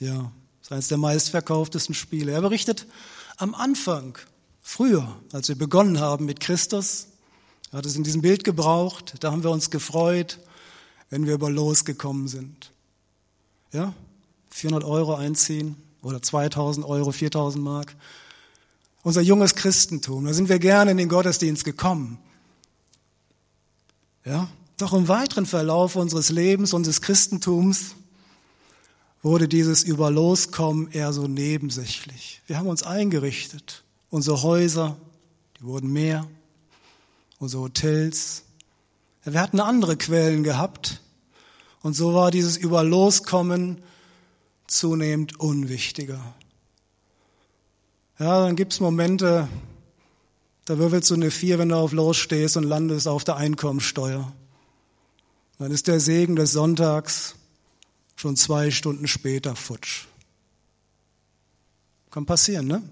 [0.00, 2.32] Ja, ist eines der meistverkauftesten Spiele.
[2.32, 2.88] Er berichtet
[3.37, 4.18] am Anfang,
[4.61, 7.06] früher, als wir begonnen haben mit Christus,
[7.70, 10.40] er hat es in diesem Bild gebraucht, da haben wir uns gefreut,
[11.09, 12.72] wenn wir über losgekommen sind.
[13.72, 13.94] Ja,
[14.50, 17.94] 400 Euro einziehen oder 2000 Euro, 4000 Mark
[19.07, 20.25] unser junges Christentum.
[20.25, 22.19] Da sind wir gerne in den Gottesdienst gekommen.
[24.25, 27.95] Ja, doch im weiteren Verlauf unseres Lebens, unseres Christentums,
[29.23, 32.42] wurde dieses Überloskommen eher so nebensächlich.
[32.49, 33.85] Wir haben uns eingerichtet.
[34.11, 34.97] Unsere Häuser,
[35.61, 36.27] die wurden mehr.
[37.38, 38.42] unsere Hotels.
[39.25, 41.01] Ja, wir hatten andere Quellen gehabt.
[41.81, 43.85] Und so war dieses Überloskommen
[44.66, 46.35] zunehmend unwichtiger.
[48.18, 49.48] Ja, dann gibt's Momente,
[50.64, 54.33] da würfelst du eine Vier, wenn du auf Los stehst und landest auf der Einkommensteuer.
[55.59, 57.37] Dann ist der Segen des Sonntags
[58.16, 60.07] schon zwei Stunden später futsch.
[62.11, 62.83] Kann passieren, ne?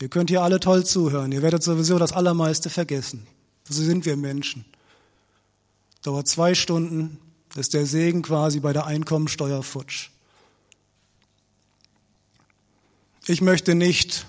[0.00, 1.32] Ihr könnt hier alle toll zuhören.
[1.32, 3.26] Ihr werdet sowieso das Allermeiste vergessen.
[3.66, 4.66] So sind wir Menschen.
[6.02, 7.18] Dauert zwei Stunden,
[7.56, 10.10] ist der Segen quasi bei der Einkommensteuer futsch.
[13.26, 14.26] Ich möchte nicht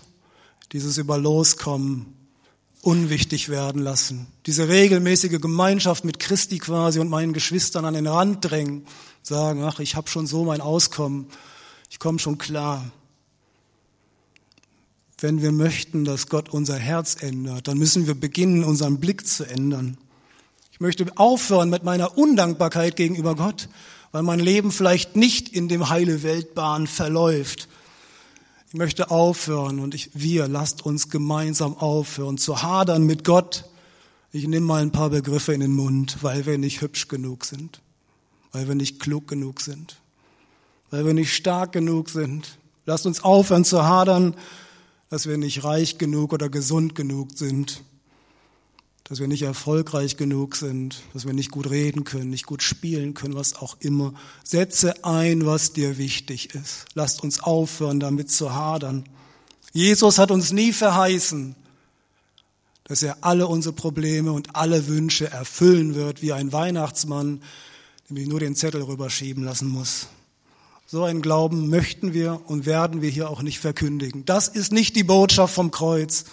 [0.71, 2.15] dieses Überloskommen
[2.81, 8.49] unwichtig werden lassen, diese regelmäßige Gemeinschaft mit Christi quasi und meinen Geschwistern an den Rand
[8.49, 8.85] drängen,
[9.21, 11.27] sagen, ach, ich habe schon so mein Auskommen,
[11.89, 12.89] ich komme schon klar.
[15.17, 19.43] Wenn wir möchten, dass Gott unser Herz ändert, dann müssen wir beginnen, unseren Blick zu
[19.43, 19.97] ändern.
[20.71, 23.67] Ich möchte aufhören mit meiner Undankbarkeit gegenüber Gott,
[24.11, 27.67] weil mein Leben vielleicht nicht in dem heile Weltbahn verläuft.
[28.67, 33.65] Ich möchte aufhören und ich, wir, lasst uns gemeinsam aufhören zu hadern mit Gott.
[34.31, 37.81] Ich nehme mal ein paar Begriffe in den Mund, weil wir nicht hübsch genug sind,
[38.51, 40.01] weil wir nicht klug genug sind,
[40.89, 42.57] weil wir nicht stark genug sind.
[42.85, 44.35] Lasst uns aufhören zu hadern,
[45.09, 47.83] dass wir nicht reich genug oder gesund genug sind
[49.07, 53.13] dass wir nicht erfolgreich genug sind, dass wir nicht gut reden können, nicht gut spielen
[53.13, 54.15] können, was auch immer.
[54.43, 56.85] Setze ein, was dir wichtig ist.
[56.95, 59.05] Lasst uns aufhören, damit zu hadern.
[59.73, 61.55] Jesus hat uns nie verheißen,
[62.85, 67.43] dass er alle unsere Probleme und alle Wünsche erfüllen wird, wie ein Weihnachtsmann,
[68.09, 70.07] dem ich nur den Zettel rüberschieben lassen muss.
[70.87, 74.25] So einen Glauben möchten wir und werden wir hier auch nicht verkündigen.
[74.25, 76.25] Das ist nicht die Botschaft vom Kreuz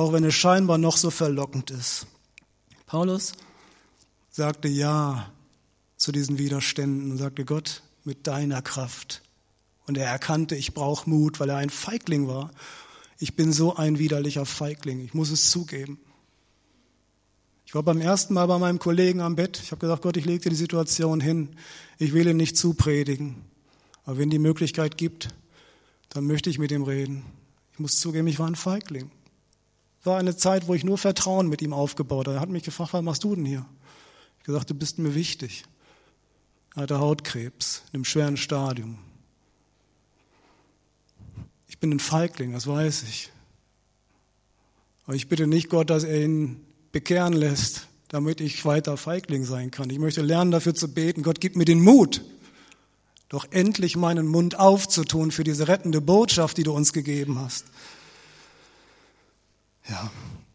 [0.00, 2.06] auch wenn es scheinbar noch so verlockend ist.
[2.86, 3.34] Paulus
[4.30, 5.30] sagte Ja
[5.96, 9.22] zu diesen Widerständen und sagte Gott mit deiner Kraft.
[9.86, 12.50] Und er erkannte, ich brauche Mut, weil er ein Feigling war.
[13.18, 15.98] Ich bin so ein widerlicher Feigling, ich muss es zugeben.
[17.66, 19.60] Ich war beim ersten Mal bei meinem Kollegen am Bett.
[19.62, 21.50] Ich habe gesagt, Gott, ich lege dir die Situation hin.
[21.98, 23.44] Ich will ihn nicht zupredigen.
[24.04, 25.28] Aber wenn die Möglichkeit gibt,
[26.08, 27.22] dann möchte ich mit ihm reden.
[27.74, 29.10] Ich muss zugeben, ich war ein Feigling.
[30.04, 32.38] War eine Zeit, wo ich nur Vertrauen mit ihm aufgebaut habe.
[32.38, 33.66] Er hat mich gefragt, was machst du denn hier?
[34.38, 35.64] Ich gesagt, du bist mir wichtig.
[36.74, 38.98] Er hatte Hautkrebs in einem schweren Stadium.
[41.68, 43.30] Ich bin ein Feigling, das weiß ich.
[45.04, 49.70] Aber ich bitte nicht Gott, dass er ihn bekehren lässt, damit ich weiter Feigling sein
[49.70, 49.90] kann.
[49.90, 51.22] Ich möchte lernen, dafür zu beten.
[51.22, 52.22] Gott, gib mir den Mut,
[53.28, 57.66] doch endlich meinen Mund aufzutun für diese rettende Botschaft, die du uns gegeben hast.
[59.90, 60.08] Ja,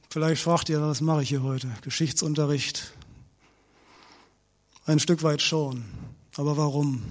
[0.09, 1.69] vielleicht fragt ihr, was mache ich hier heute?
[1.81, 2.93] Geschichtsunterricht?
[4.85, 5.83] Ein Stück weit schon.
[6.37, 7.03] Aber warum?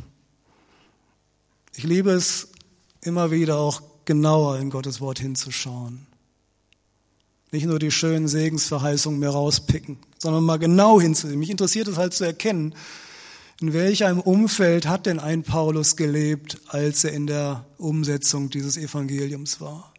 [1.75, 2.49] Ich liebe es
[3.03, 6.07] immer wieder auch genauer in Gottes Wort hinzuschauen.
[7.51, 11.39] Nicht nur die schönen Segensverheißungen mir rauspicken, sondern mal genau hinzusehen.
[11.39, 12.75] Mich interessiert es halt zu erkennen,
[13.61, 19.61] in welchem Umfeld hat denn ein Paulus gelebt, als er in der Umsetzung dieses Evangeliums
[19.61, 19.94] war.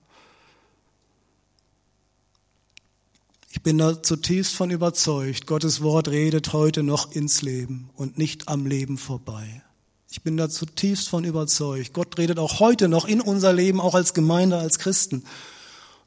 [3.56, 8.50] Ich bin da zutiefst von überzeugt, Gottes Wort redet heute noch ins Leben und nicht
[8.50, 9.64] am Leben vorbei.
[10.12, 11.94] Ich bin da zutiefst von überzeugt.
[11.94, 15.24] Gott redet auch heute noch in unser Leben, auch als Gemeinde, als Christen.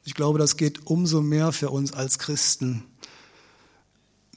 [0.05, 2.83] Ich glaube, das geht umso mehr für uns als Christen.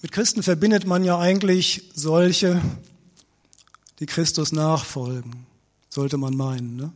[0.01, 2.63] Mit Christen verbindet man ja eigentlich solche,
[4.01, 5.47] die Christus nachfolgen,
[5.91, 6.77] sollte man meinen.
[6.77, 6.93] Ne?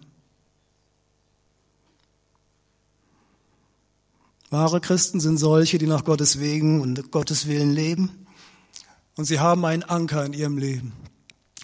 [4.50, 8.26] Wahre Christen sind solche, die nach Gottes Wegen und Gottes Willen leben.
[9.16, 10.92] Und sie haben einen Anker in ihrem Leben.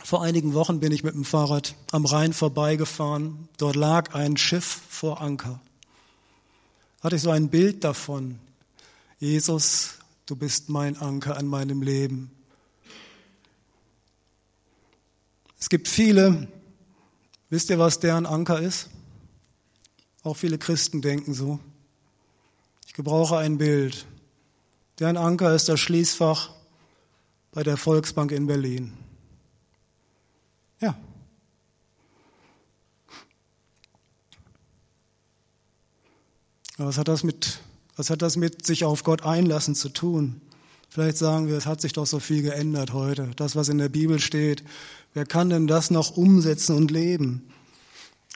[0.02, 3.48] Vor einigen Wochen bin ich mit dem Fahrrad am Rhein vorbeigefahren.
[3.56, 5.60] Dort lag ein Schiff vor Anker.
[7.02, 8.38] Hatte ich so ein Bild davon.
[9.20, 9.94] Jesus,
[10.26, 12.32] du bist mein Anker an meinem Leben.
[15.60, 16.48] Es gibt viele,
[17.48, 18.88] wisst ihr, was deren Anker ist?
[20.24, 21.60] Auch viele Christen denken so.
[22.92, 24.04] Ich gebrauche ein Bild.
[24.98, 26.50] Deren Anker ist das Schließfach
[27.50, 28.92] bei der Volksbank in Berlin.
[30.78, 30.94] Ja.
[36.76, 37.60] Was hat das mit,
[37.96, 40.42] was hat das mit sich auf Gott einlassen zu tun?
[40.90, 43.30] Vielleicht sagen wir, es hat sich doch so viel geändert heute.
[43.36, 44.64] Das, was in der Bibel steht.
[45.14, 47.50] Wer kann denn das noch umsetzen und leben?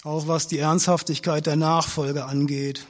[0.03, 2.87] Auch was die Ernsthaftigkeit der Nachfolge angeht.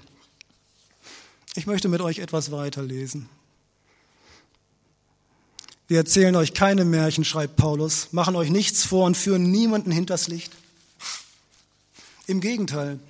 [1.57, 3.31] Ich möchte mit euch etwas weiterlesen.
[5.89, 10.29] Wir erzählen euch keine Märchen, schreibt Paulus, machen euch nichts vor und führen niemanden hinters
[10.29, 10.53] Licht.
[12.27, 13.01] Im Gegenteil,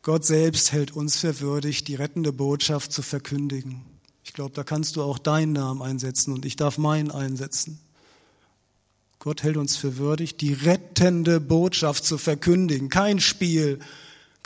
[0.00, 3.82] Gott selbst hält uns für würdig, die rettende Botschaft zu verkündigen.
[4.24, 7.78] Ich glaube, da kannst du auch deinen Namen einsetzen und ich darf meinen einsetzen.
[9.18, 12.88] Gott hält uns für würdig, die rettende Botschaft zu verkündigen.
[12.88, 13.80] Kein Spiel,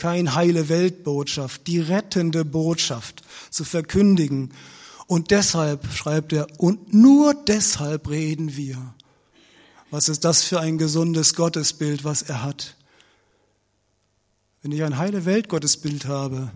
[0.01, 4.51] kein heile Weltbotschaft, die rettende Botschaft zu verkündigen
[5.07, 8.95] und deshalb, schreibt er, und nur deshalb reden wir.
[9.91, 12.77] Was ist das für ein gesundes Gottesbild, was er hat?
[14.63, 16.51] Wenn ich ein heile Weltgottesbild habe,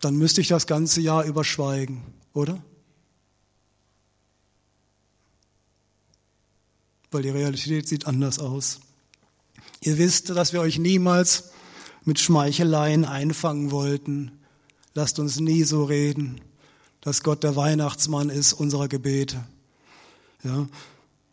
[0.00, 2.60] dann müsste ich das ganze Jahr überschweigen, oder?
[7.12, 8.80] Weil die Realität sieht anders aus.
[9.80, 11.52] Ihr wisst, dass wir euch niemals
[12.06, 14.32] mit Schmeicheleien einfangen wollten.
[14.94, 16.40] Lasst uns nie so reden
[17.06, 19.46] dass Gott der Weihnachtsmann ist unserer Gebete.
[20.42, 20.66] Ja,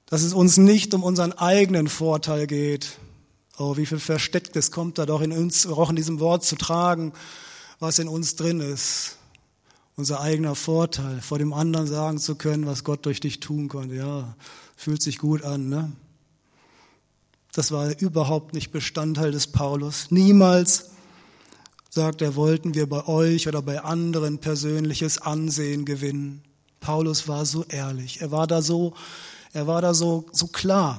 [0.06, 3.00] dass es uns nicht um unseren eigenen Vorteil geht.
[3.58, 7.12] Oh, wie viel Verstecktes kommt da doch in uns, auch in diesem Wort zu tragen,
[7.80, 9.18] was in uns drin ist.
[9.96, 13.96] Unser eigener Vorteil, vor dem anderen sagen zu können, was Gott durch dich tun konnte.
[13.96, 14.36] Ja,
[14.76, 15.92] fühlt sich gut an, ne?
[17.54, 20.10] Das war überhaupt nicht Bestandteil des Paulus.
[20.10, 20.90] Niemals
[21.90, 26.44] sagt er, wollten wir bei euch oder bei anderen persönliches Ansehen gewinnen.
[26.80, 28.22] Paulus war so ehrlich.
[28.22, 28.96] Er war da so,
[29.54, 30.98] er war da so, so klar.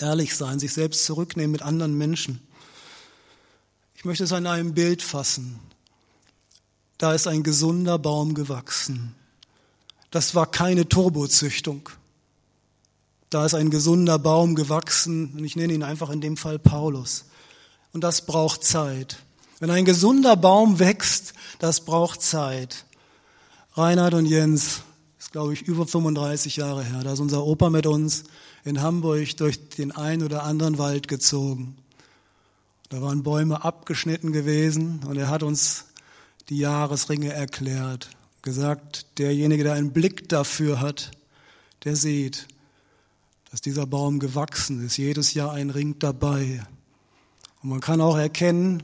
[0.00, 2.40] Ehrlich sein, sich selbst zurücknehmen mit anderen Menschen.
[3.94, 5.58] Ich möchte es an einem Bild fassen.
[6.96, 9.14] Da ist ein gesunder Baum gewachsen.
[10.10, 11.90] Das war keine Turbozüchtung.
[13.30, 17.26] Da ist ein gesunder Baum gewachsen, und ich nenne ihn einfach in dem Fall Paulus.
[17.92, 19.18] Und das braucht Zeit.
[19.60, 22.84] Wenn ein gesunder Baum wächst, das braucht Zeit.
[23.74, 24.82] Reinhard und Jens,
[25.18, 28.24] ist glaube ich über 35 Jahre her, da ist unser Opa mit uns
[28.64, 31.76] in Hamburg durch den einen oder anderen Wald gezogen.
[32.88, 35.84] Da waren Bäume abgeschnitten gewesen und er hat uns
[36.48, 38.10] die Jahresringe erklärt,
[38.42, 41.10] gesagt, derjenige, der einen Blick dafür hat,
[41.84, 42.48] der sieht,
[43.50, 46.66] dass dieser Baum gewachsen ist, jedes Jahr ein Ring dabei.
[47.62, 48.82] Und man kann auch erkennen,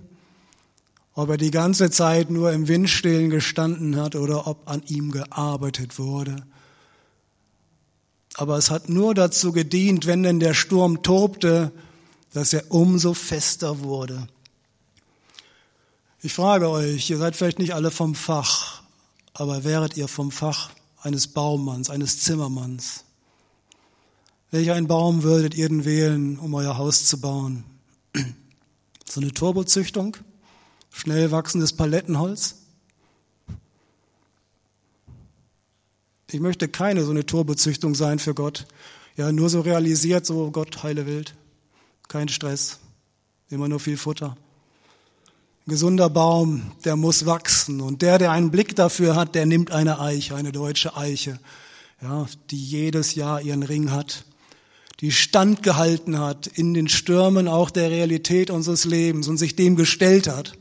[1.14, 5.98] ob er die ganze Zeit nur im Windstillen gestanden hat oder ob an ihm gearbeitet
[5.98, 6.44] wurde.
[8.35, 11.70] Aber es hat nur dazu gedient, wenn denn der Sturm tobte,
[12.33, 14.27] dass er umso fester wurde.
[16.20, 18.83] Ich frage euch, ihr seid vielleicht nicht alle vom Fach,
[19.35, 23.05] aber wäret ihr vom Fach eines Baumanns, eines Zimmermanns?
[24.50, 27.64] Welch einen Baum würdet ihr denn wählen, um euer Haus zu bauen?
[29.09, 30.16] So eine Turbozüchtung?
[30.90, 32.57] Schnell wachsendes Palettenholz.
[36.30, 38.66] Ich möchte keine so eine Turbozüchtung sein für Gott.
[39.16, 41.35] Ja, nur so realisiert, so Gott, heile Welt.
[42.09, 42.80] Kein Stress.
[43.50, 44.37] Immer nur viel Futter.
[45.66, 47.80] Ein gesunder Baum, der muss wachsen.
[47.80, 51.38] Und der, der einen Blick dafür hat, der nimmt eine Eiche, eine deutsche Eiche,
[52.02, 54.24] ja, die jedes Jahr ihren Ring hat,
[55.00, 60.28] die standgehalten hat in den Stürmen auch der Realität unseres Lebens und sich dem gestellt
[60.28, 60.57] hat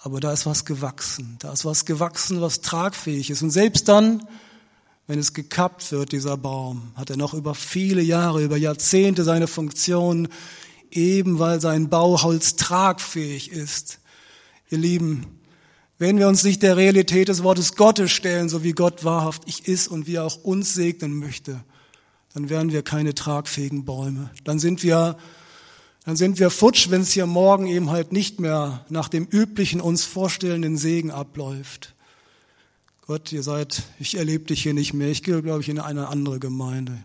[0.00, 1.36] aber da ist was gewachsen.
[1.40, 3.42] Da ist was gewachsen, was tragfähig ist.
[3.42, 4.26] Und selbst dann,
[5.06, 9.48] wenn es gekappt wird, dieser Baum, hat er noch über viele Jahre, über Jahrzehnte seine
[9.48, 10.28] Funktion,
[10.90, 13.98] eben weil sein Bauholz tragfähig ist.
[14.70, 15.26] Ihr Lieben,
[15.98, 19.88] wenn wir uns nicht der Realität des Wortes Gottes stellen, so wie Gott wahrhaftig ist
[19.88, 21.64] und wie er auch uns segnen möchte,
[22.38, 24.30] dann werden wir keine tragfähigen Bäume.
[24.44, 25.16] Dann sind wir
[26.04, 29.80] dann sind wir futsch, wenn es hier morgen eben halt nicht mehr nach dem üblichen
[29.80, 31.96] uns vorstellenden Segen abläuft.
[33.06, 35.08] Gott, ihr seid, ich erlebe dich hier nicht mehr.
[35.08, 36.96] Ich gehe, glaube ich, in eine andere Gemeinde.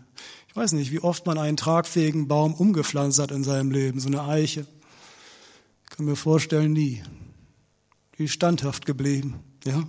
[0.48, 4.06] Ich weiß nicht, wie oft man einen tragfähigen Baum umgepflanzt hat in seinem Leben, so
[4.06, 4.66] eine Eiche.
[5.82, 7.02] Ich kann mir vorstellen, nie.
[8.18, 9.82] Die ist standhaft geblieben, ja.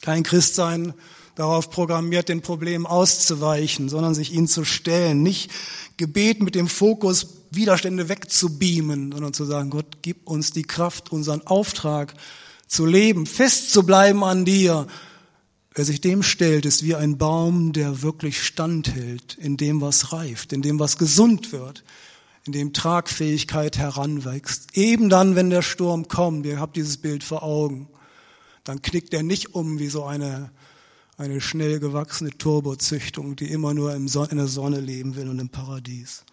[0.00, 0.94] Kein Christsein
[1.38, 5.22] darauf programmiert, den Problemen auszuweichen, sondern sich ihnen zu stellen.
[5.22, 5.50] Nicht
[5.96, 11.46] Gebet mit dem Fokus, Widerstände wegzubeamen, sondern zu sagen, Gott, gib uns die Kraft, unseren
[11.46, 12.14] Auftrag
[12.66, 14.88] zu leben, fest zu bleiben an dir.
[15.74, 20.52] Wer sich dem stellt, ist wie ein Baum, der wirklich standhält in dem, was reift,
[20.52, 21.84] in dem, was gesund wird,
[22.46, 24.76] in dem Tragfähigkeit heranwächst.
[24.76, 27.88] Eben dann, wenn der Sturm kommt, ihr habt dieses Bild vor Augen,
[28.64, 30.50] dann knickt er nicht um wie so eine,
[31.18, 36.24] eine schnell gewachsene Turbozüchtung, die immer nur in der Sonne leben will und im Paradies.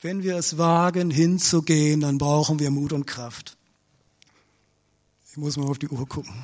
[0.00, 3.56] Wenn wir es wagen, hinzugehen, dann brauchen wir Mut und Kraft.
[5.30, 6.34] Ich muss mal auf die Uhr gucken.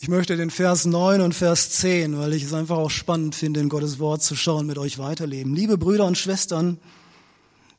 [0.00, 3.60] Ich möchte den Vers 9 und Vers 10, weil ich es einfach auch spannend finde,
[3.60, 5.54] in Gottes Wort zu schauen, mit euch weiterleben.
[5.54, 6.78] Liebe Brüder und Schwestern,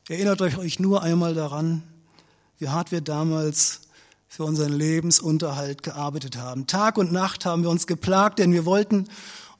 [0.08, 1.82] erinnert euch nur einmal daran,
[2.58, 3.81] wie hart wir damals
[4.34, 6.66] für unseren Lebensunterhalt gearbeitet haben.
[6.66, 9.06] Tag und Nacht haben wir uns geplagt, denn wir wollten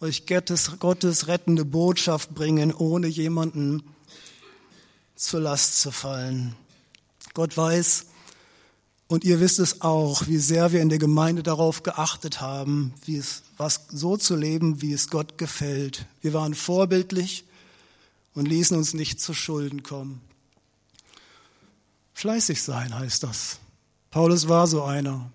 [0.01, 3.83] euch Gottes, Gottes rettende Botschaft bringen, ohne jemanden
[5.15, 6.57] zur Last zu fallen.
[7.35, 8.07] Gott weiß,
[9.09, 13.19] und ihr wisst es auch, wie sehr wir in der Gemeinde darauf geachtet haben, wie
[13.19, 16.07] es, was so zu leben, wie es Gott gefällt.
[16.23, 17.45] Wir waren vorbildlich
[18.33, 20.23] und ließen uns nicht zu Schulden kommen.
[22.15, 23.59] Fleißig sein heißt das.
[24.13, 25.33] Paulus war so einer.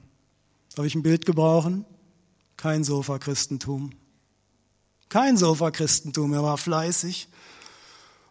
[0.73, 1.83] Darf ich ein Bild gebrauchen?
[2.55, 3.89] Kein Sofa-Christentum.
[5.09, 6.31] Kein Sofa-Christentum.
[6.31, 7.27] Er war fleißig.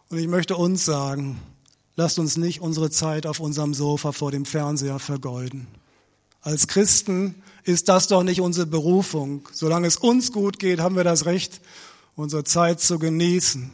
[0.09, 1.39] Und ich möchte uns sagen,
[1.99, 5.67] Lasst uns nicht unsere Zeit auf unserem Sofa vor dem Fernseher vergeuden.
[6.41, 9.49] Als Christen ist das doch nicht unsere Berufung.
[9.51, 11.59] Solange es uns gut geht, haben wir das Recht,
[12.15, 13.71] unsere Zeit zu genießen.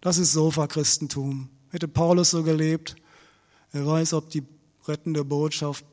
[0.00, 1.48] Das ist Sofa-Christentum.
[1.70, 2.96] Hätte Paulus so gelebt,
[3.70, 4.42] er weiß, ob die
[4.88, 5.84] rettende Botschaft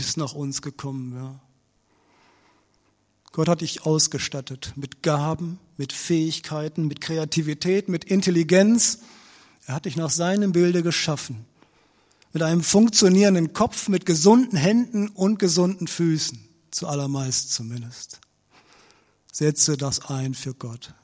[0.00, 1.40] bis nach uns gekommen wäre.
[3.32, 9.00] Gott hat dich ausgestattet mit Gaben, mit Fähigkeiten, mit Kreativität, mit Intelligenz,
[9.66, 11.44] er hat dich nach seinem Bilde geschaffen.
[12.32, 16.48] Mit einem funktionierenden Kopf, mit gesunden Händen und gesunden Füßen.
[16.70, 18.20] Zuallermeist zumindest.
[19.30, 20.94] Setze das ein für Gott.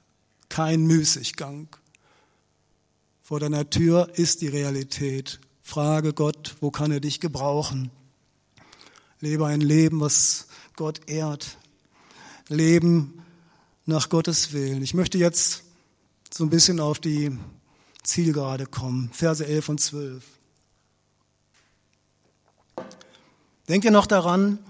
[0.48, 1.68] Kein Müßiggang.
[3.22, 5.38] Vor deiner Tür ist die Realität.
[5.62, 7.90] Frage Gott, wo kann er dich gebrauchen?
[9.26, 10.46] Lebe ein Leben, was
[10.76, 11.58] Gott ehrt.
[12.46, 13.24] Leben
[13.84, 14.82] nach Gottes Willen.
[14.82, 15.64] Ich möchte jetzt
[16.32, 17.36] so ein bisschen auf die
[18.04, 19.10] Zielgerade kommen.
[19.12, 20.24] Verse 11 und 12.
[23.68, 24.60] Denkt ihr noch daran,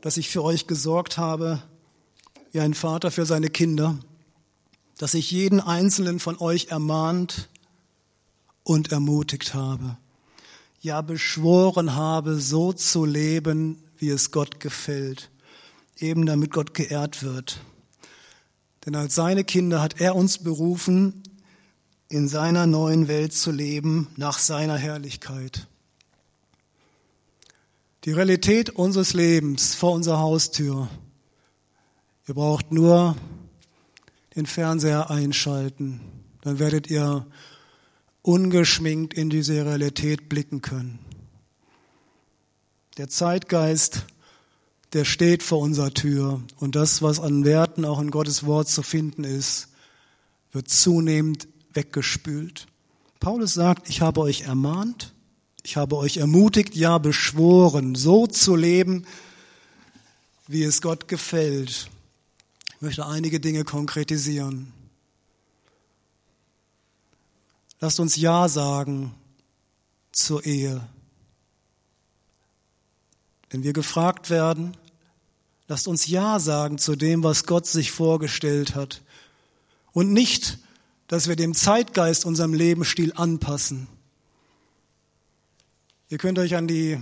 [0.00, 1.60] dass ich für euch gesorgt habe,
[2.52, 3.98] wie ein Vater für seine Kinder,
[4.96, 7.48] dass ich jeden einzelnen von euch ermahnt
[8.62, 9.96] und ermutigt habe,
[10.82, 15.30] ja beschworen habe, so zu leben, wie es Gott gefällt,
[15.96, 17.60] eben damit Gott geehrt wird.
[18.84, 21.22] Denn als seine Kinder hat er uns berufen,
[22.08, 25.68] in seiner neuen Welt zu leben, nach seiner Herrlichkeit.
[28.04, 30.88] Die Realität unseres Lebens vor unserer Haustür.
[32.26, 33.16] Ihr braucht nur
[34.34, 36.00] den Fernseher einschalten,
[36.40, 37.24] dann werdet ihr
[38.22, 40.98] ungeschminkt in diese Realität blicken können.
[42.98, 44.06] Der Zeitgeist,
[44.92, 48.82] der steht vor unserer Tür und das, was an Werten auch in Gottes Wort zu
[48.82, 49.68] finden ist,
[50.52, 52.66] wird zunehmend weggespült.
[53.18, 55.14] Paulus sagt, ich habe euch ermahnt,
[55.62, 59.06] ich habe euch ermutigt, ja beschworen, so zu leben,
[60.48, 61.88] wie es Gott gefällt.
[62.68, 64.72] Ich möchte einige Dinge konkretisieren.
[67.82, 69.14] Lasst uns Ja sagen
[70.10, 70.80] zur Ehe.
[73.50, 74.74] Wenn wir gefragt werden,
[75.68, 79.02] lasst uns Ja sagen zu dem, was Gott sich vorgestellt hat.
[79.92, 80.58] Und nicht
[81.12, 83.86] dass wir dem Zeitgeist unserem Lebensstil anpassen.
[86.08, 86.98] Ihr könnt euch an die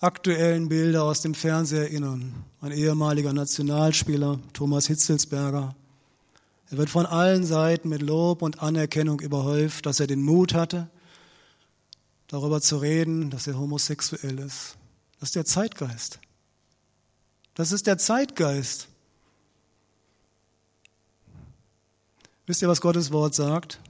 [0.00, 2.44] aktuellen Bilder aus dem Fernsehen erinnern.
[2.60, 5.76] Ein ehemaliger Nationalspieler, Thomas Hitzelsberger.
[6.70, 10.88] Er wird von allen Seiten mit Lob und Anerkennung überhäuft, dass er den Mut hatte,
[12.26, 14.76] darüber zu reden, dass er homosexuell ist.
[15.20, 16.18] Das ist der Zeitgeist.
[17.54, 18.88] Das ist der Zeitgeist.
[22.46, 23.80] Wisst ihr, was Gottes Wort sagt?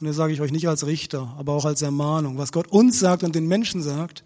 [0.00, 2.36] Und das sage ich euch nicht als Richter, aber auch als Ermahnung.
[2.38, 4.24] Was Gott uns sagt und den Menschen sagt,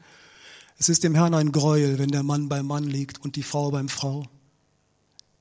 [0.78, 3.70] es ist dem Herrn ein Gräuel, wenn der Mann beim Mann liegt und die Frau
[3.70, 4.24] beim Frau.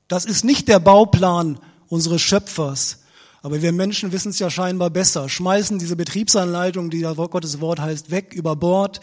[0.08, 1.60] Das ist nicht der Bauplan
[1.90, 3.00] unseres Schöpfers.
[3.42, 8.12] Aber wir Menschen wissen es ja scheinbar besser, schmeißen diese Betriebsanleitung, die Gottes Wort heißt,
[8.12, 9.00] weg über Bord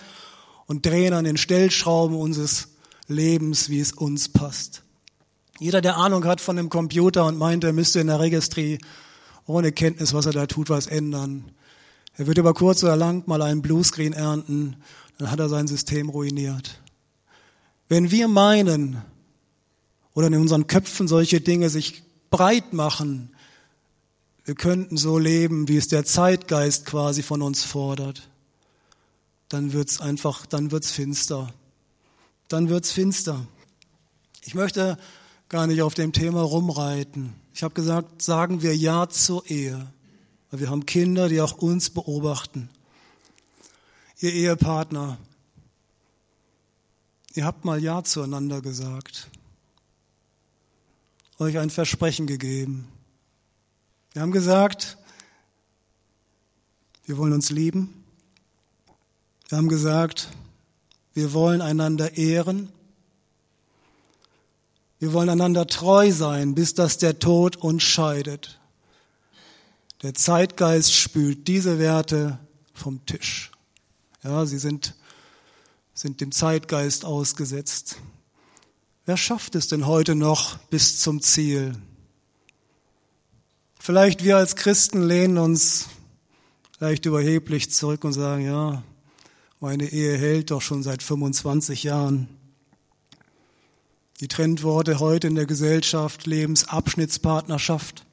[0.66, 2.68] und drehen an den Stellschrauben unseres
[3.06, 4.82] Lebens, wie es uns passt.
[5.58, 8.78] Jeder, der Ahnung hat von dem Computer und meint, er müsste in der Registrie
[9.46, 11.50] ohne Kenntnis, was er da tut, was ändern.
[12.16, 14.76] Er wird über kurz oder lang mal einen Bluescreen ernten,
[15.18, 16.80] dann hat er sein System ruiniert.
[17.88, 19.02] Wenn wir meinen
[20.14, 22.03] oder in unseren Köpfen solche Dinge sich
[22.36, 23.30] breit machen,
[24.44, 28.28] wir könnten so leben, wie es der Zeitgeist quasi von uns fordert,
[29.48, 31.52] dann wird's einfach, dann wird's finster.
[32.48, 33.46] Dann wird's finster.
[34.42, 34.98] Ich möchte
[35.48, 37.32] gar nicht auf dem Thema rumreiten.
[37.54, 39.86] Ich habe gesagt, sagen wir Ja zur Ehe,
[40.50, 42.68] weil wir haben Kinder, die auch uns beobachten.
[44.18, 45.18] Ihr Ehepartner,
[47.36, 49.28] Ihr habt mal Ja zueinander gesagt,
[51.38, 52.88] euch ein Versprechen gegeben.
[54.12, 54.96] Wir haben gesagt,
[57.06, 58.04] wir wollen uns lieben.
[59.48, 60.30] Wir haben gesagt,
[61.12, 62.70] wir wollen einander ehren.
[64.98, 68.58] Wir wollen einander treu sein, bis dass der Tod uns scheidet.
[70.02, 72.38] Der Zeitgeist spült diese Werte
[72.72, 73.50] vom Tisch.
[74.22, 74.94] Ja, sie sind,
[75.92, 77.96] sind dem Zeitgeist ausgesetzt.
[79.06, 81.74] Wer schafft es denn heute noch bis zum Ziel?
[83.78, 85.88] Vielleicht wir als Christen lehnen uns
[86.78, 88.82] leicht überheblich zurück und sagen, ja,
[89.60, 92.28] meine Ehe hält doch schon seit 25 Jahren.
[94.20, 98.06] Die Trendworte heute in der Gesellschaft, Lebensabschnittspartnerschaft,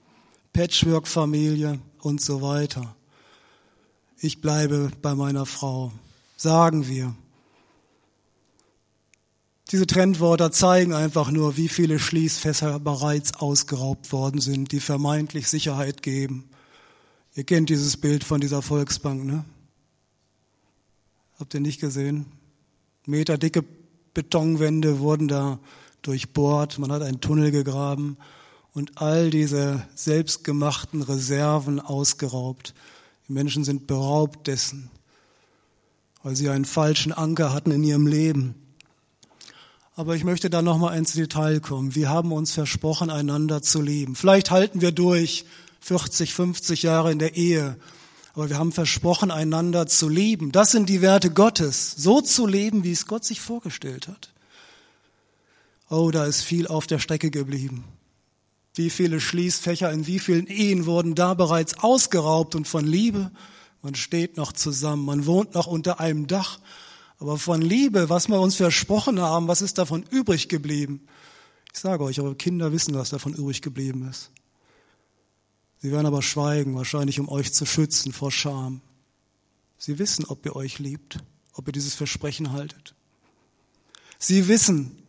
[0.52, 2.98] Patchwork-Familie und so weiter.
[4.18, 5.94] Ich bleibe bei meiner Frau,
[6.36, 7.16] sagen wir.
[9.72, 16.02] Diese Trendworte zeigen einfach nur, wie viele Schließfässer bereits ausgeraubt worden sind, die vermeintlich Sicherheit
[16.04, 16.50] geben.
[17.36, 19.46] Ihr kennt dieses Bild von dieser Volksbank, ne?
[21.40, 22.26] Habt ihr nicht gesehen?
[23.06, 23.64] Meterdicke
[24.14, 25.58] Betonwände wurden da
[26.02, 28.18] durchbohrt, man hat einen Tunnel gegraben
[28.74, 32.74] und all diese selbstgemachten Reserven ausgeraubt.
[33.30, 34.92] Die Menschen sind beraubt dessen,
[36.24, 38.61] weil sie einen falschen Anker hatten in ihrem Leben.
[39.96, 41.96] Aber ich möchte da noch mal ins Detail kommen.
[41.96, 44.16] Wir haben uns versprochen, einander zu lieben.
[44.16, 45.46] Vielleicht halten wir durch
[45.82, 47.78] 40, 50 Jahre in der Ehe.
[48.34, 50.54] Aber wir haben versprochen, einander zu lieben.
[50.54, 51.92] Das sind die Werte Gottes.
[51.98, 54.32] So zu leben, wie es Gott sich vorgestellt hat.
[55.90, 57.84] Oh, da ist viel auf der Strecke geblieben.
[58.74, 63.32] Wie viele Schließfächer in wie vielen Ehen wurden da bereits ausgeraubt und von Liebe?
[63.82, 66.60] Man steht noch zusammen, man wohnt noch unter einem Dach.
[67.22, 71.06] Aber von Liebe, was wir uns versprochen haben, was ist davon übrig geblieben?
[71.72, 74.32] Ich sage euch, eure Kinder wissen, was davon übrig geblieben ist.
[75.84, 78.82] Sie werden aber schweigen, wahrscheinlich um euch zu schützen vor Scham.
[79.78, 81.20] Sie wissen, ob ihr euch liebt,
[81.54, 82.96] ob ihr dieses Versprechen haltet.
[84.18, 85.04] Sie wissen,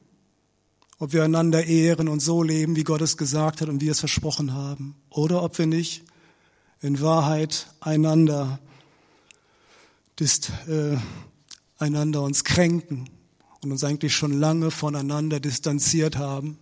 [0.99, 4.01] ob wir einander ehren und so leben, wie Gott es gesagt hat und wir es
[4.01, 6.05] versprochen haben, oder ob wir nicht
[6.83, 8.59] in Wahrheit einander,
[10.21, 10.99] dist, äh,
[11.83, 13.11] einander uns kränken
[13.61, 16.59] und uns eigentlich schon lange voneinander distanziert haben.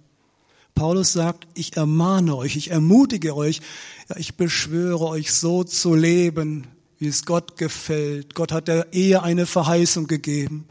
[0.74, 3.60] Paulus sagt, ich ermahne euch, ich ermutige euch,
[4.08, 6.66] ja, ich beschwöre euch so zu leben,
[6.98, 8.34] wie es Gott gefällt.
[8.34, 10.66] Gott hat der Ehe eine Verheißung gegeben.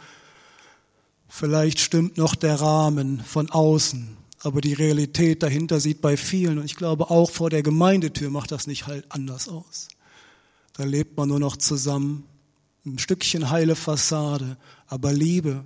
[1.27, 6.65] Vielleicht stimmt noch der Rahmen von außen, aber die Realität dahinter sieht bei vielen, und
[6.65, 9.89] ich glaube auch vor der Gemeindetür macht das nicht halt anders aus.
[10.73, 12.23] Da lebt man nur noch zusammen,
[12.93, 15.65] ein Stückchen heile Fassade, aber Liebe,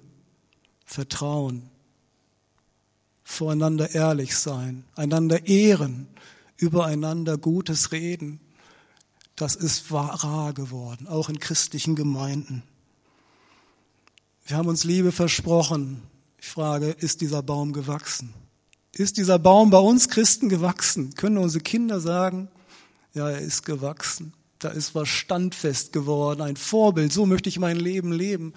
[0.86, 1.70] Vertrauen,
[3.24, 6.08] voreinander ehrlich sein, einander ehren,
[6.58, 8.40] übereinander Gutes reden,
[9.36, 12.64] das ist rar geworden, auch in christlichen Gemeinden.
[14.46, 16.04] Wir haben uns Liebe versprochen.
[16.38, 18.34] Ich frage, ist dieser Baum gewachsen?
[18.92, 21.16] Ist dieser Baum bei uns Christen gewachsen?
[21.16, 22.50] Können unsere Kinder sagen,
[23.14, 24.34] ja, er ist gewachsen.
[24.64, 27.12] Da ist was standfest geworden, ein Vorbild.
[27.12, 28.54] So möchte ich mein Leben leben.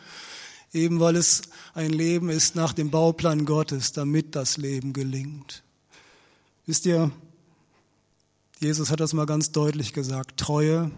[0.72, 1.42] Eben weil es
[1.74, 5.64] ein Leben ist nach dem Bauplan Gottes, damit das Leben gelingt.
[6.66, 7.10] Wisst ihr,
[8.60, 10.38] Jesus hat das mal ganz deutlich gesagt.
[10.38, 10.90] Treue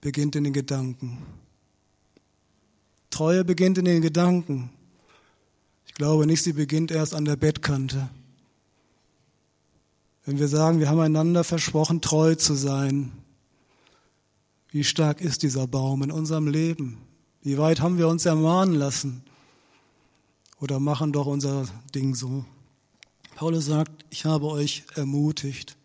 [0.00, 1.24] beginnt in den Gedanken.
[3.10, 4.70] Treue beginnt in den Gedanken.
[5.86, 8.08] Ich glaube nicht, sie beginnt erst an der Bettkante.
[10.24, 13.12] Wenn wir sagen, wir haben einander versprochen, treu zu sein,
[14.70, 16.98] wie stark ist dieser Baum in unserem Leben?
[17.42, 19.22] Wie weit haben wir uns ermahnen lassen?
[20.60, 22.44] Oder machen doch unser Ding so?
[23.34, 25.76] Paulus sagt, ich habe euch ermutigt.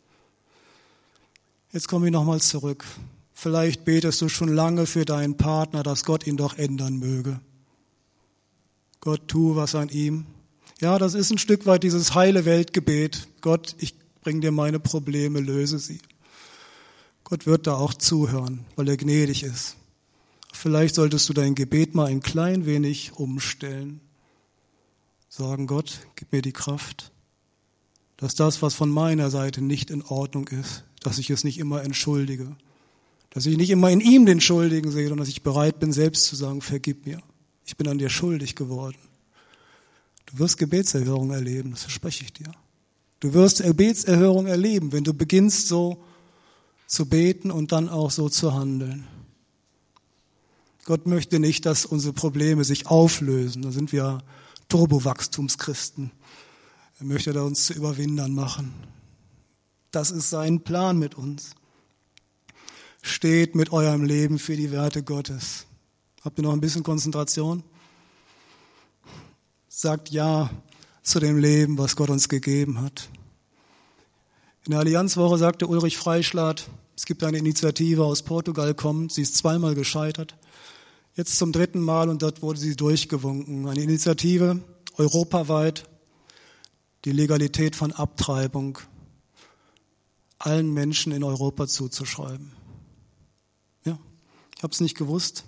[1.72, 2.86] Jetzt komme ich nochmal zurück.
[3.34, 7.40] Vielleicht betest du schon lange für deinen Partner, dass Gott ihn doch ändern möge.
[9.00, 10.26] Gott, tu was an ihm.
[10.82, 13.28] Ja, das ist ein Stück weit dieses heile Weltgebet.
[13.42, 13.96] Gott, ich
[14.26, 16.00] bring dir meine Probleme, löse sie.
[17.24, 19.76] Gott wird da auch zuhören, weil er gnädig ist.
[20.52, 24.02] Vielleicht solltest du dein Gebet mal ein klein wenig umstellen.
[25.30, 27.12] Sagen, Gott, gib mir die Kraft,
[28.18, 31.84] dass das, was von meiner Seite nicht in Ordnung ist, dass ich es nicht immer
[31.84, 32.56] entschuldige,
[33.30, 36.26] dass ich nicht immer in ihm den Schuldigen sehe, sondern dass ich bereit bin, selbst
[36.26, 37.22] zu sagen, vergib mir.
[37.64, 38.98] Ich bin an dir schuldig geworden.
[40.26, 42.52] Du wirst Gebetserhörung erleben, das verspreche ich dir.
[43.20, 46.04] Du wirst Gebetserhörung erleben, wenn du beginnst so
[46.88, 49.08] zu beten und dann auch so zu handeln.
[50.84, 53.64] Gott möchte nicht, dass unsere Probleme sich auflösen.
[53.64, 54.20] Da sind wir
[54.70, 56.12] Turbowachstumschristen.
[57.00, 58.74] Er möchte da uns zu Überwindern machen.
[59.92, 61.52] Das ist sein Plan mit uns.
[63.02, 65.66] Steht mit eurem Leben für die Werte Gottes.
[66.24, 67.64] Habt ihr noch ein bisschen Konzentration?
[69.68, 70.50] Sagt Ja
[71.06, 73.10] zu dem Leben, was Gott uns gegeben hat.
[74.66, 79.38] In der Allianzwoche sagte Ulrich Freischlad, es gibt eine Initiative aus Portugal kommt, sie ist
[79.38, 80.36] zweimal gescheitert.
[81.16, 83.68] Jetzt zum dritten Mal und dort wurde sie durchgewunken.
[83.68, 84.62] Eine Initiative
[84.98, 85.88] europaweit,
[87.06, 88.80] die Legalität von Abtreibung
[90.40, 92.52] allen Menschen in Europa zuzuschreiben.
[93.86, 94.00] Ja,
[94.58, 95.46] ich habe es nicht gewusst.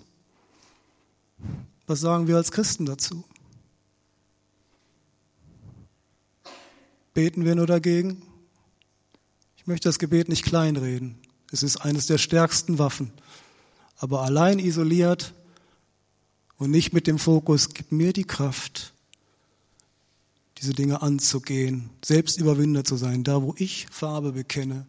[1.88, 3.24] Was sagen wir als Christen dazu?
[7.18, 8.22] Beten wir nur dagegen?
[9.56, 11.18] Ich möchte das Gebet nicht kleinreden.
[11.50, 13.10] Es ist eines der stärksten Waffen.
[13.96, 15.34] Aber allein isoliert
[16.58, 18.92] und nicht mit dem Fokus, gib mir die Kraft,
[20.58, 24.86] diese Dinge anzugehen, selbst Überwinder zu sein, da wo ich Farbe bekenne.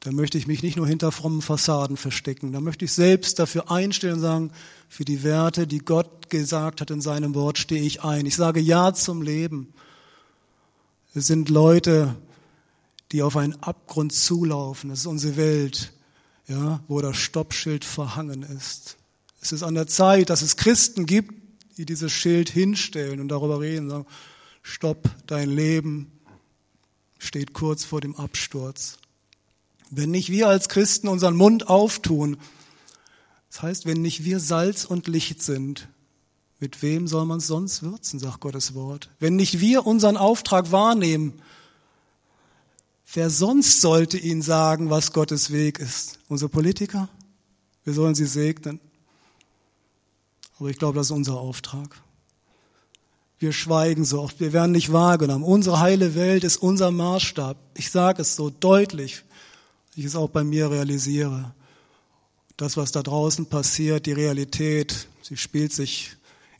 [0.00, 3.70] Da möchte ich mich nicht nur hinter frommen Fassaden verstecken, da möchte ich selbst dafür
[3.70, 4.50] einstehen und sagen,
[4.88, 8.24] für die Werte, die Gott gesagt hat in seinem Wort, stehe ich ein.
[8.24, 9.74] Ich sage Ja zum Leben.
[11.16, 12.14] Es sind Leute,
[13.10, 14.90] die auf einen Abgrund zulaufen.
[14.90, 15.94] Das ist unsere Welt,
[16.46, 18.98] ja, wo das Stoppschild verhangen ist.
[19.40, 21.32] Es ist an der Zeit, dass es Christen gibt,
[21.78, 24.04] die dieses Schild hinstellen und darüber reden, sagen,
[24.60, 26.12] stopp, dein Leben
[27.16, 28.98] steht kurz vor dem Absturz.
[29.88, 32.36] Wenn nicht wir als Christen unseren Mund auftun,
[33.48, 35.88] das heißt, wenn nicht wir Salz und Licht sind,
[36.58, 39.10] mit wem soll man es sonst würzen, sagt Gottes Wort.
[39.18, 41.34] Wenn nicht wir unseren Auftrag wahrnehmen,
[43.12, 46.18] wer sonst sollte ihnen sagen, was Gottes Weg ist?
[46.28, 47.08] Unsere Politiker?
[47.84, 48.80] Wir sollen sie segnen.
[50.58, 52.02] Aber ich glaube, das ist unser Auftrag.
[53.38, 55.44] Wir schweigen so oft, wir werden nicht wahrgenommen.
[55.44, 57.58] Unsere heile Welt ist unser Maßstab.
[57.74, 59.24] Ich sage es so deutlich,
[59.94, 61.54] ich es auch bei mir realisiere.
[62.56, 66.15] Das, was da draußen passiert, die Realität, sie spielt sich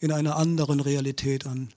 [0.07, 1.69] in einer anderen Realität an.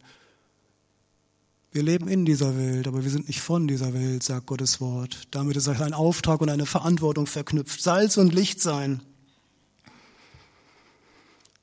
[1.72, 5.28] Wir leben in dieser Welt, aber wir sind nicht von dieser Welt, sagt Gottes Wort.
[5.32, 7.82] Damit ist ein Auftrag und eine Verantwortung verknüpft.
[7.82, 9.02] Salz und Licht sein.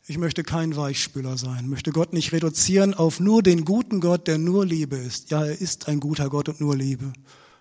[0.09, 4.39] Ich möchte kein Weichspüler sein, möchte Gott nicht reduzieren auf nur den guten Gott, der
[4.39, 5.31] nur Liebe ist.
[5.31, 7.13] Ja, er ist ein guter Gott und nur Liebe.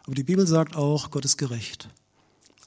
[0.06, 1.90] Aber die Bibel sagt auch, Gott ist gerecht.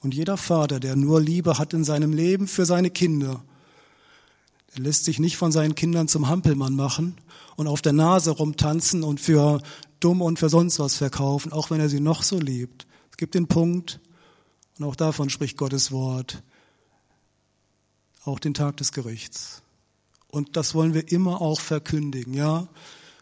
[0.01, 3.41] Und jeder Vater, der nur Liebe hat in seinem Leben für seine Kinder,
[4.75, 7.15] der lässt sich nicht von seinen Kindern zum Hampelmann machen
[7.55, 9.61] und auf der Nase rumtanzen und für
[9.99, 12.87] dumm und für sonst was verkaufen, auch wenn er sie noch so liebt.
[13.11, 13.99] Es gibt den Punkt,
[14.77, 16.41] und auch davon spricht Gottes Wort,
[18.23, 19.61] auch den Tag des Gerichts.
[20.31, 22.67] Und das wollen wir immer auch verkündigen, ja.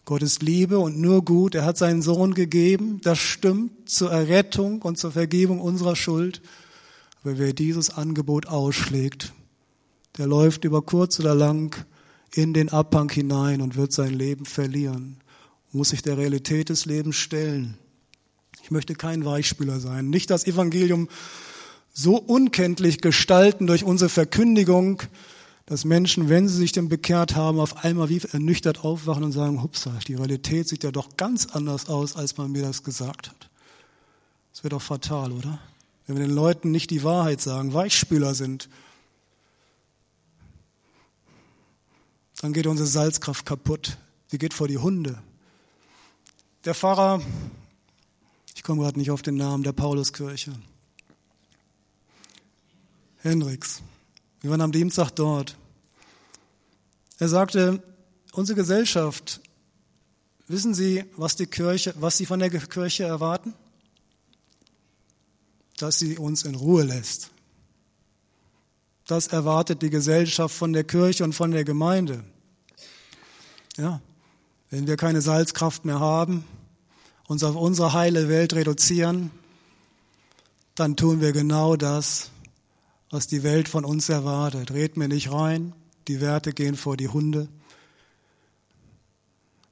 [0.05, 1.53] Gott ist Liebe und nur gut.
[1.53, 3.01] Er hat seinen Sohn gegeben.
[3.03, 6.41] Das stimmt zur Errettung und zur Vergebung unserer Schuld.
[7.21, 9.33] Aber wer dieses Angebot ausschlägt,
[10.18, 11.86] der läuft über kurz oder lang
[12.34, 15.18] in den Abhang hinein und wird sein Leben verlieren.
[15.72, 17.78] Muss sich der Realität des Lebens stellen.
[18.63, 20.09] Ich möchte kein Weichspüler sein.
[20.09, 21.07] Nicht das Evangelium
[21.93, 25.01] so unkenntlich gestalten durch unsere Verkündigung,
[25.65, 29.61] dass Menschen, wenn sie sich denn bekehrt haben, auf einmal wie ernüchtert aufwachen und sagen,
[29.61, 33.49] hupsa, die Realität sieht ja doch ganz anders aus, als man mir das gesagt hat.
[34.53, 35.59] Das wäre doch fatal, oder?
[36.05, 38.70] Wenn wir den Leuten nicht die Wahrheit sagen, Weichspüler sind,
[42.41, 43.97] dann geht unsere Salzkraft kaputt.
[44.27, 45.21] Sie geht vor die Hunde.
[46.65, 47.21] Der Pfarrer,
[48.55, 50.53] ich komme gerade nicht auf den Namen, der Pauluskirche,
[53.19, 53.81] Hendricks,
[54.41, 55.57] wir waren am Dienstag dort.
[57.19, 57.81] Er sagte,
[58.31, 59.41] unsere Gesellschaft,
[60.47, 63.53] wissen Sie, was die Kirche, was Sie von der Kirche erwarten?
[65.77, 67.31] Dass sie uns in Ruhe lässt.
[69.08, 72.24] Das erwartet die Gesellschaft von der Kirche und von der Gemeinde.
[73.78, 74.01] Ja,
[74.70, 76.43] wenn wir keine Salzkraft mehr haben,
[77.28, 79.32] uns auf unsere heile Welt reduzieren,
[80.76, 82.32] dann tun wir genau das,
[83.10, 84.72] was die Welt von uns erwartet.
[84.72, 85.74] Red mir nicht rein,
[86.08, 87.47] die Werte gehen vor die Hunde.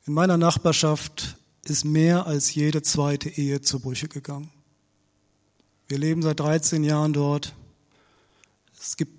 [0.05, 4.51] In meiner Nachbarschaft ist mehr als jede zweite Ehe zu Brüche gegangen.
[5.87, 7.53] Wir leben seit 13 Jahren dort.
[8.79, 9.14] Es gibt,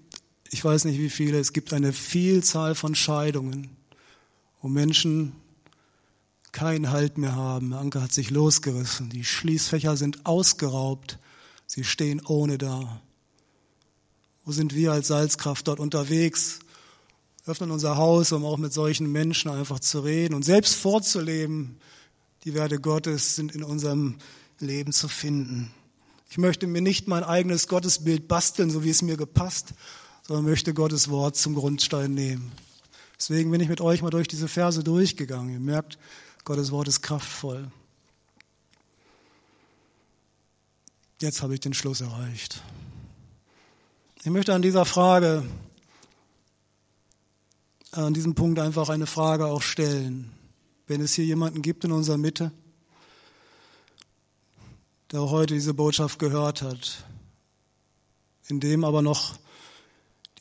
[0.51, 3.77] ich weiß nicht wie viele, es gibt eine Vielzahl von Scheidungen,
[4.61, 5.33] wo Menschen
[6.53, 7.71] keinen Halt mehr haben.
[7.71, 9.11] Der Anker hat sich losgerissen.
[9.11, 11.19] Die Schließfächer sind ausgeraubt.
[11.67, 13.03] Sie stehen ohne da.
[14.45, 16.61] Wo sind wir als Salzkraft dort unterwegs,
[17.47, 21.79] öffnen unser Haus, um auch mit solchen Menschen einfach zu reden und selbst vorzuleben.
[22.45, 24.17] Die Werte Gottes sind in unserem
[24.59, 25.73] Leben zu finden.
[26.31, 29.75] Ich möchte mir nicht mein eigenes Gottesbild basteln, so wie es mir gepasst,
[30.27, 32.51] sondern möchte Gottes Wort zum Grundstein nehmen.
[33.17, 35.53] Deswegen bin ich mit euch mal durch diese Verse durchgegangen.
[35.53, 35.99] Ihr merkt,
[36.45, 37.71] Gottes Wort ist kraftvoll.
[41.21, 42.61] Jetzt habe ich den Schluss erreicht.
[44.25, 45.45] Ich möchte an dieser Frage,
[47.93, 50.33] an diesem Punkt einfach eine Frage auch stellen.
[50.89, 52.51] Wenn es hier jemanden gibt in unserer Mitte,
[55.13, 57.05] der heute diese Botschaft gehört hat,
[58.49, 59.39] in dem aber noch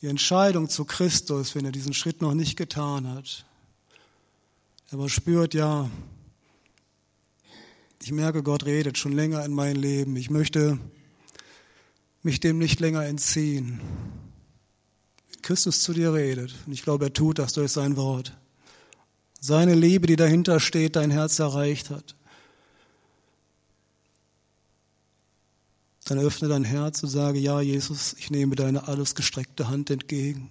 [0.02, 3.46] die Entscheidung zu Christus, wenn er diesen Schritt noch nicht getan hat,
[4.90, 5.90] aber spürt, ja,
[8.02, 10.14] ich merke, Gott redet schon länger in mein Leben.
[10.16, 10.78] Ich möchte
[12.22, 13.80] mich dem nicht länger entziehen.
[15.42, 16.54] Christus zu dir redet.
[16.66, 18.36] Und ich glaube, er tut das durch sein Wort.
[19.40, 22.15] Seine Liebe, die dahinter steht, dein Herz erreicht hat.
[26.06, 30.50] Dann öffne dein Herz und sage, ja, Jesus, ich nehme deine alles gestreckte Hand entgegen.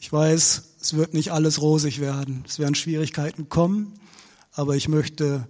[0.00, 2.44] Ich weiß, es wird nicht alles rosig werden.
[2.46, 4.00] Es werden Schwierigkeiten kommen
[4.52, 5.46] aber ich möchte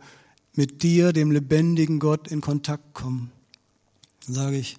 [0.55, 3.33] mit dir, dem lebendigen Gott, in Kontakt kommen.
[4.27, 4.77] Dann sage ich,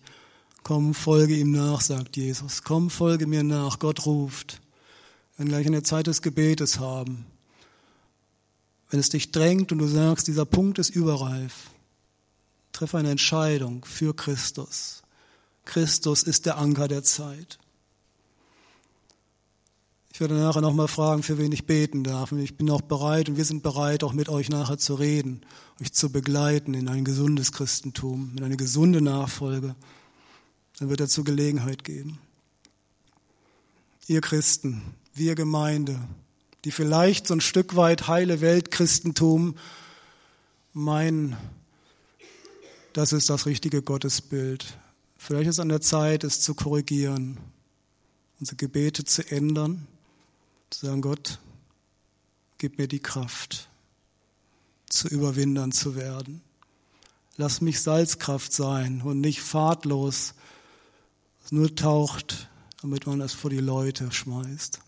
[0.64, 2.64] komm, folge ihm nach, sagt Jesus.
[2.64, 3.80] Komm, folge mir nach.
[3.80, 4.62] Gott ruft.
[5.38, 7.26] Wenn gleich eine Zeit des Gebetes haben.
[8.90, 11.72] Wenn es dich drängt und du sagst, dieser Punkt ist überreif,
[12.72, 15.04] treffe eine Entscheidung für Christus.
[15.66, 17.60] Christus ist der Anker der Zeit.
[20.14, 22.32] Ich werde nachher nochmal fragen, für wen ich beten darf.
[22.32, 25.42] Und ich bin auch bereit und wir sind bereit, auch mit euch nachher zu reden,
[25.82, 29.76] euch zu begleiten in ein gesundes Christentum, in eine gesunde Nachfolge.
[30.80, 32.20] Dann wird dazu Gelegenheit geben.
[34.08, 34.82] Ihr Christen,
[35.14, 36.00] wir Gemeinde,
[36.66, 39.56] die vielleicht so ein Stück weit heile Weltchristentum
[40.74, 41.38] meinen,
[42.94, 44.78] das ist das richtige Gottesbild.
[45.18, 47.38] Vielleicht ist es an der Zeit, es zu korrigieren,
[48.40, 49.88] unsere Gebete zu ändern
[50.72, 51.40] zu sagen, Gott,
[52.58, 53.70] gib mir die Kraft,
[54.90, 56.42] zu Überwindern zu werden.
[57.38, 60.34] Lass mich Salzkraft sein und nicht fahrtlos,
[61.50, 62.50] nur taucht,
[62.82, 64.80] damit man es vor die Leute schmeißt.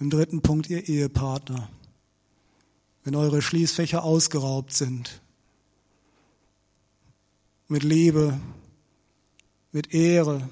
[0.00, 1.70] Im dritten Punkt, ihr Ehepartner.
[3.04, 5.22] Wenn eure Schließfächer ausgeraubt sind,
[7.72, 8.38] mit Liebe,
[9.72, 10.46] mit Ehre,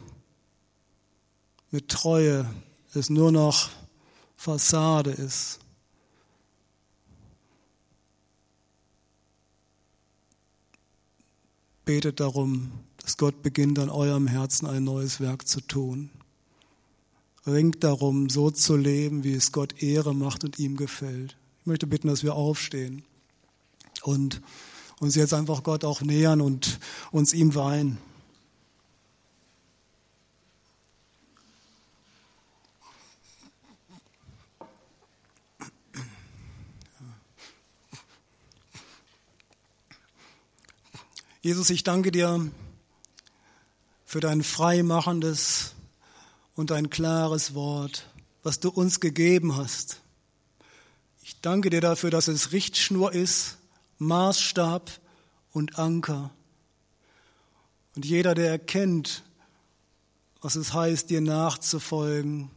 [1.71, 2.51] mit Treue,
[2.95, 3.69] es nur noch
[4.37, 5.59] Fassade ist.
[11.85, 16.09] Betet darum, dass Gott beginnt an eurem Herzen ein neues Werk zu tun.
[17.47, 21.37] Ringt darum, so zu leben, wie es Gott Ehre macht und ihm gefällt.
[21.61, 23.05] Ich möchte bitten, dass wir aufstehen
[24.05, 24.41] und
[25.01, 26.79] uns jetzt einfach Gott auch nähern und
[27.11, 27.99] uns ihm weihen.
[41.43, 42.51] Jesus, ich danke dir
[44.05, 45.75] für dein freimachendes
[46.55, 48.11] und dein klares Wort,
[48.43, 50.03] was du uns gegeben hast.
[51.23, 53.57] Ich danke dir dafür, dass es Richtschnur ist,
[54.01, 54.91] Maßstab
[55.53, 56.31] und Anker.
[57.95, 59.23] Und jeder, der erkennt,
[60.41, 62.51] was es heißt, dir nachzufolgen,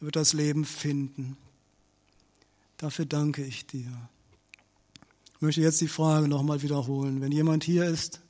[0.00, 1.36] wird das Leben finden.
[2.76, 3.90] Dafür danke ich dir.
[5.34, 7.20] Ich möchte jetzt die Frage nochmal wiederholen.
[7.20, 8.20] Wenn jemand hier ist,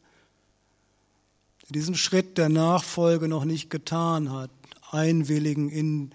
[1.63, 4.51] der diesen Schritt der Nachfolge noch nicht getan hat,
[4.93, 6.13] einwilligen in,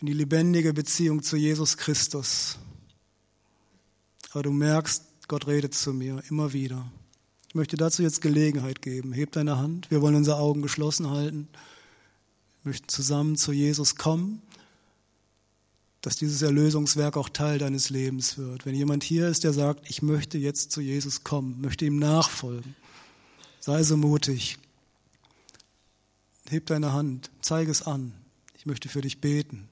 [0.00, 2.58] in die lebendige Beziehung zu Jesus Christus.
[4.34, 6.84] Aber du merkst, Gott redet zu mir immer wieder.
[7.48, 9.14] Ich möchte dazu jetzt Gelegenheit geben.
[9.14, 9.90] Heb deine Hand.
[9.90, 11.48] Wir wollen unsere Augen geschlossen halten.
[12.62, 14.42] Wir möchten zusammen zu Jesus kommen
[16.04, 18.66] dass dieses Erlösungswerk auch Teil deines Lebens wird.
[18.66, 22.76] Wenn jemand hier ist, der sagt, ich möchte jetzt zu Jesus kommen, möchte ihm nachfolgen,
[23.58, 24.58] sei so mutig.
[26.50, 28.12] Heb deine Hand, zeige es an.
[28.54, 29.66] Ich möchte für dich beten.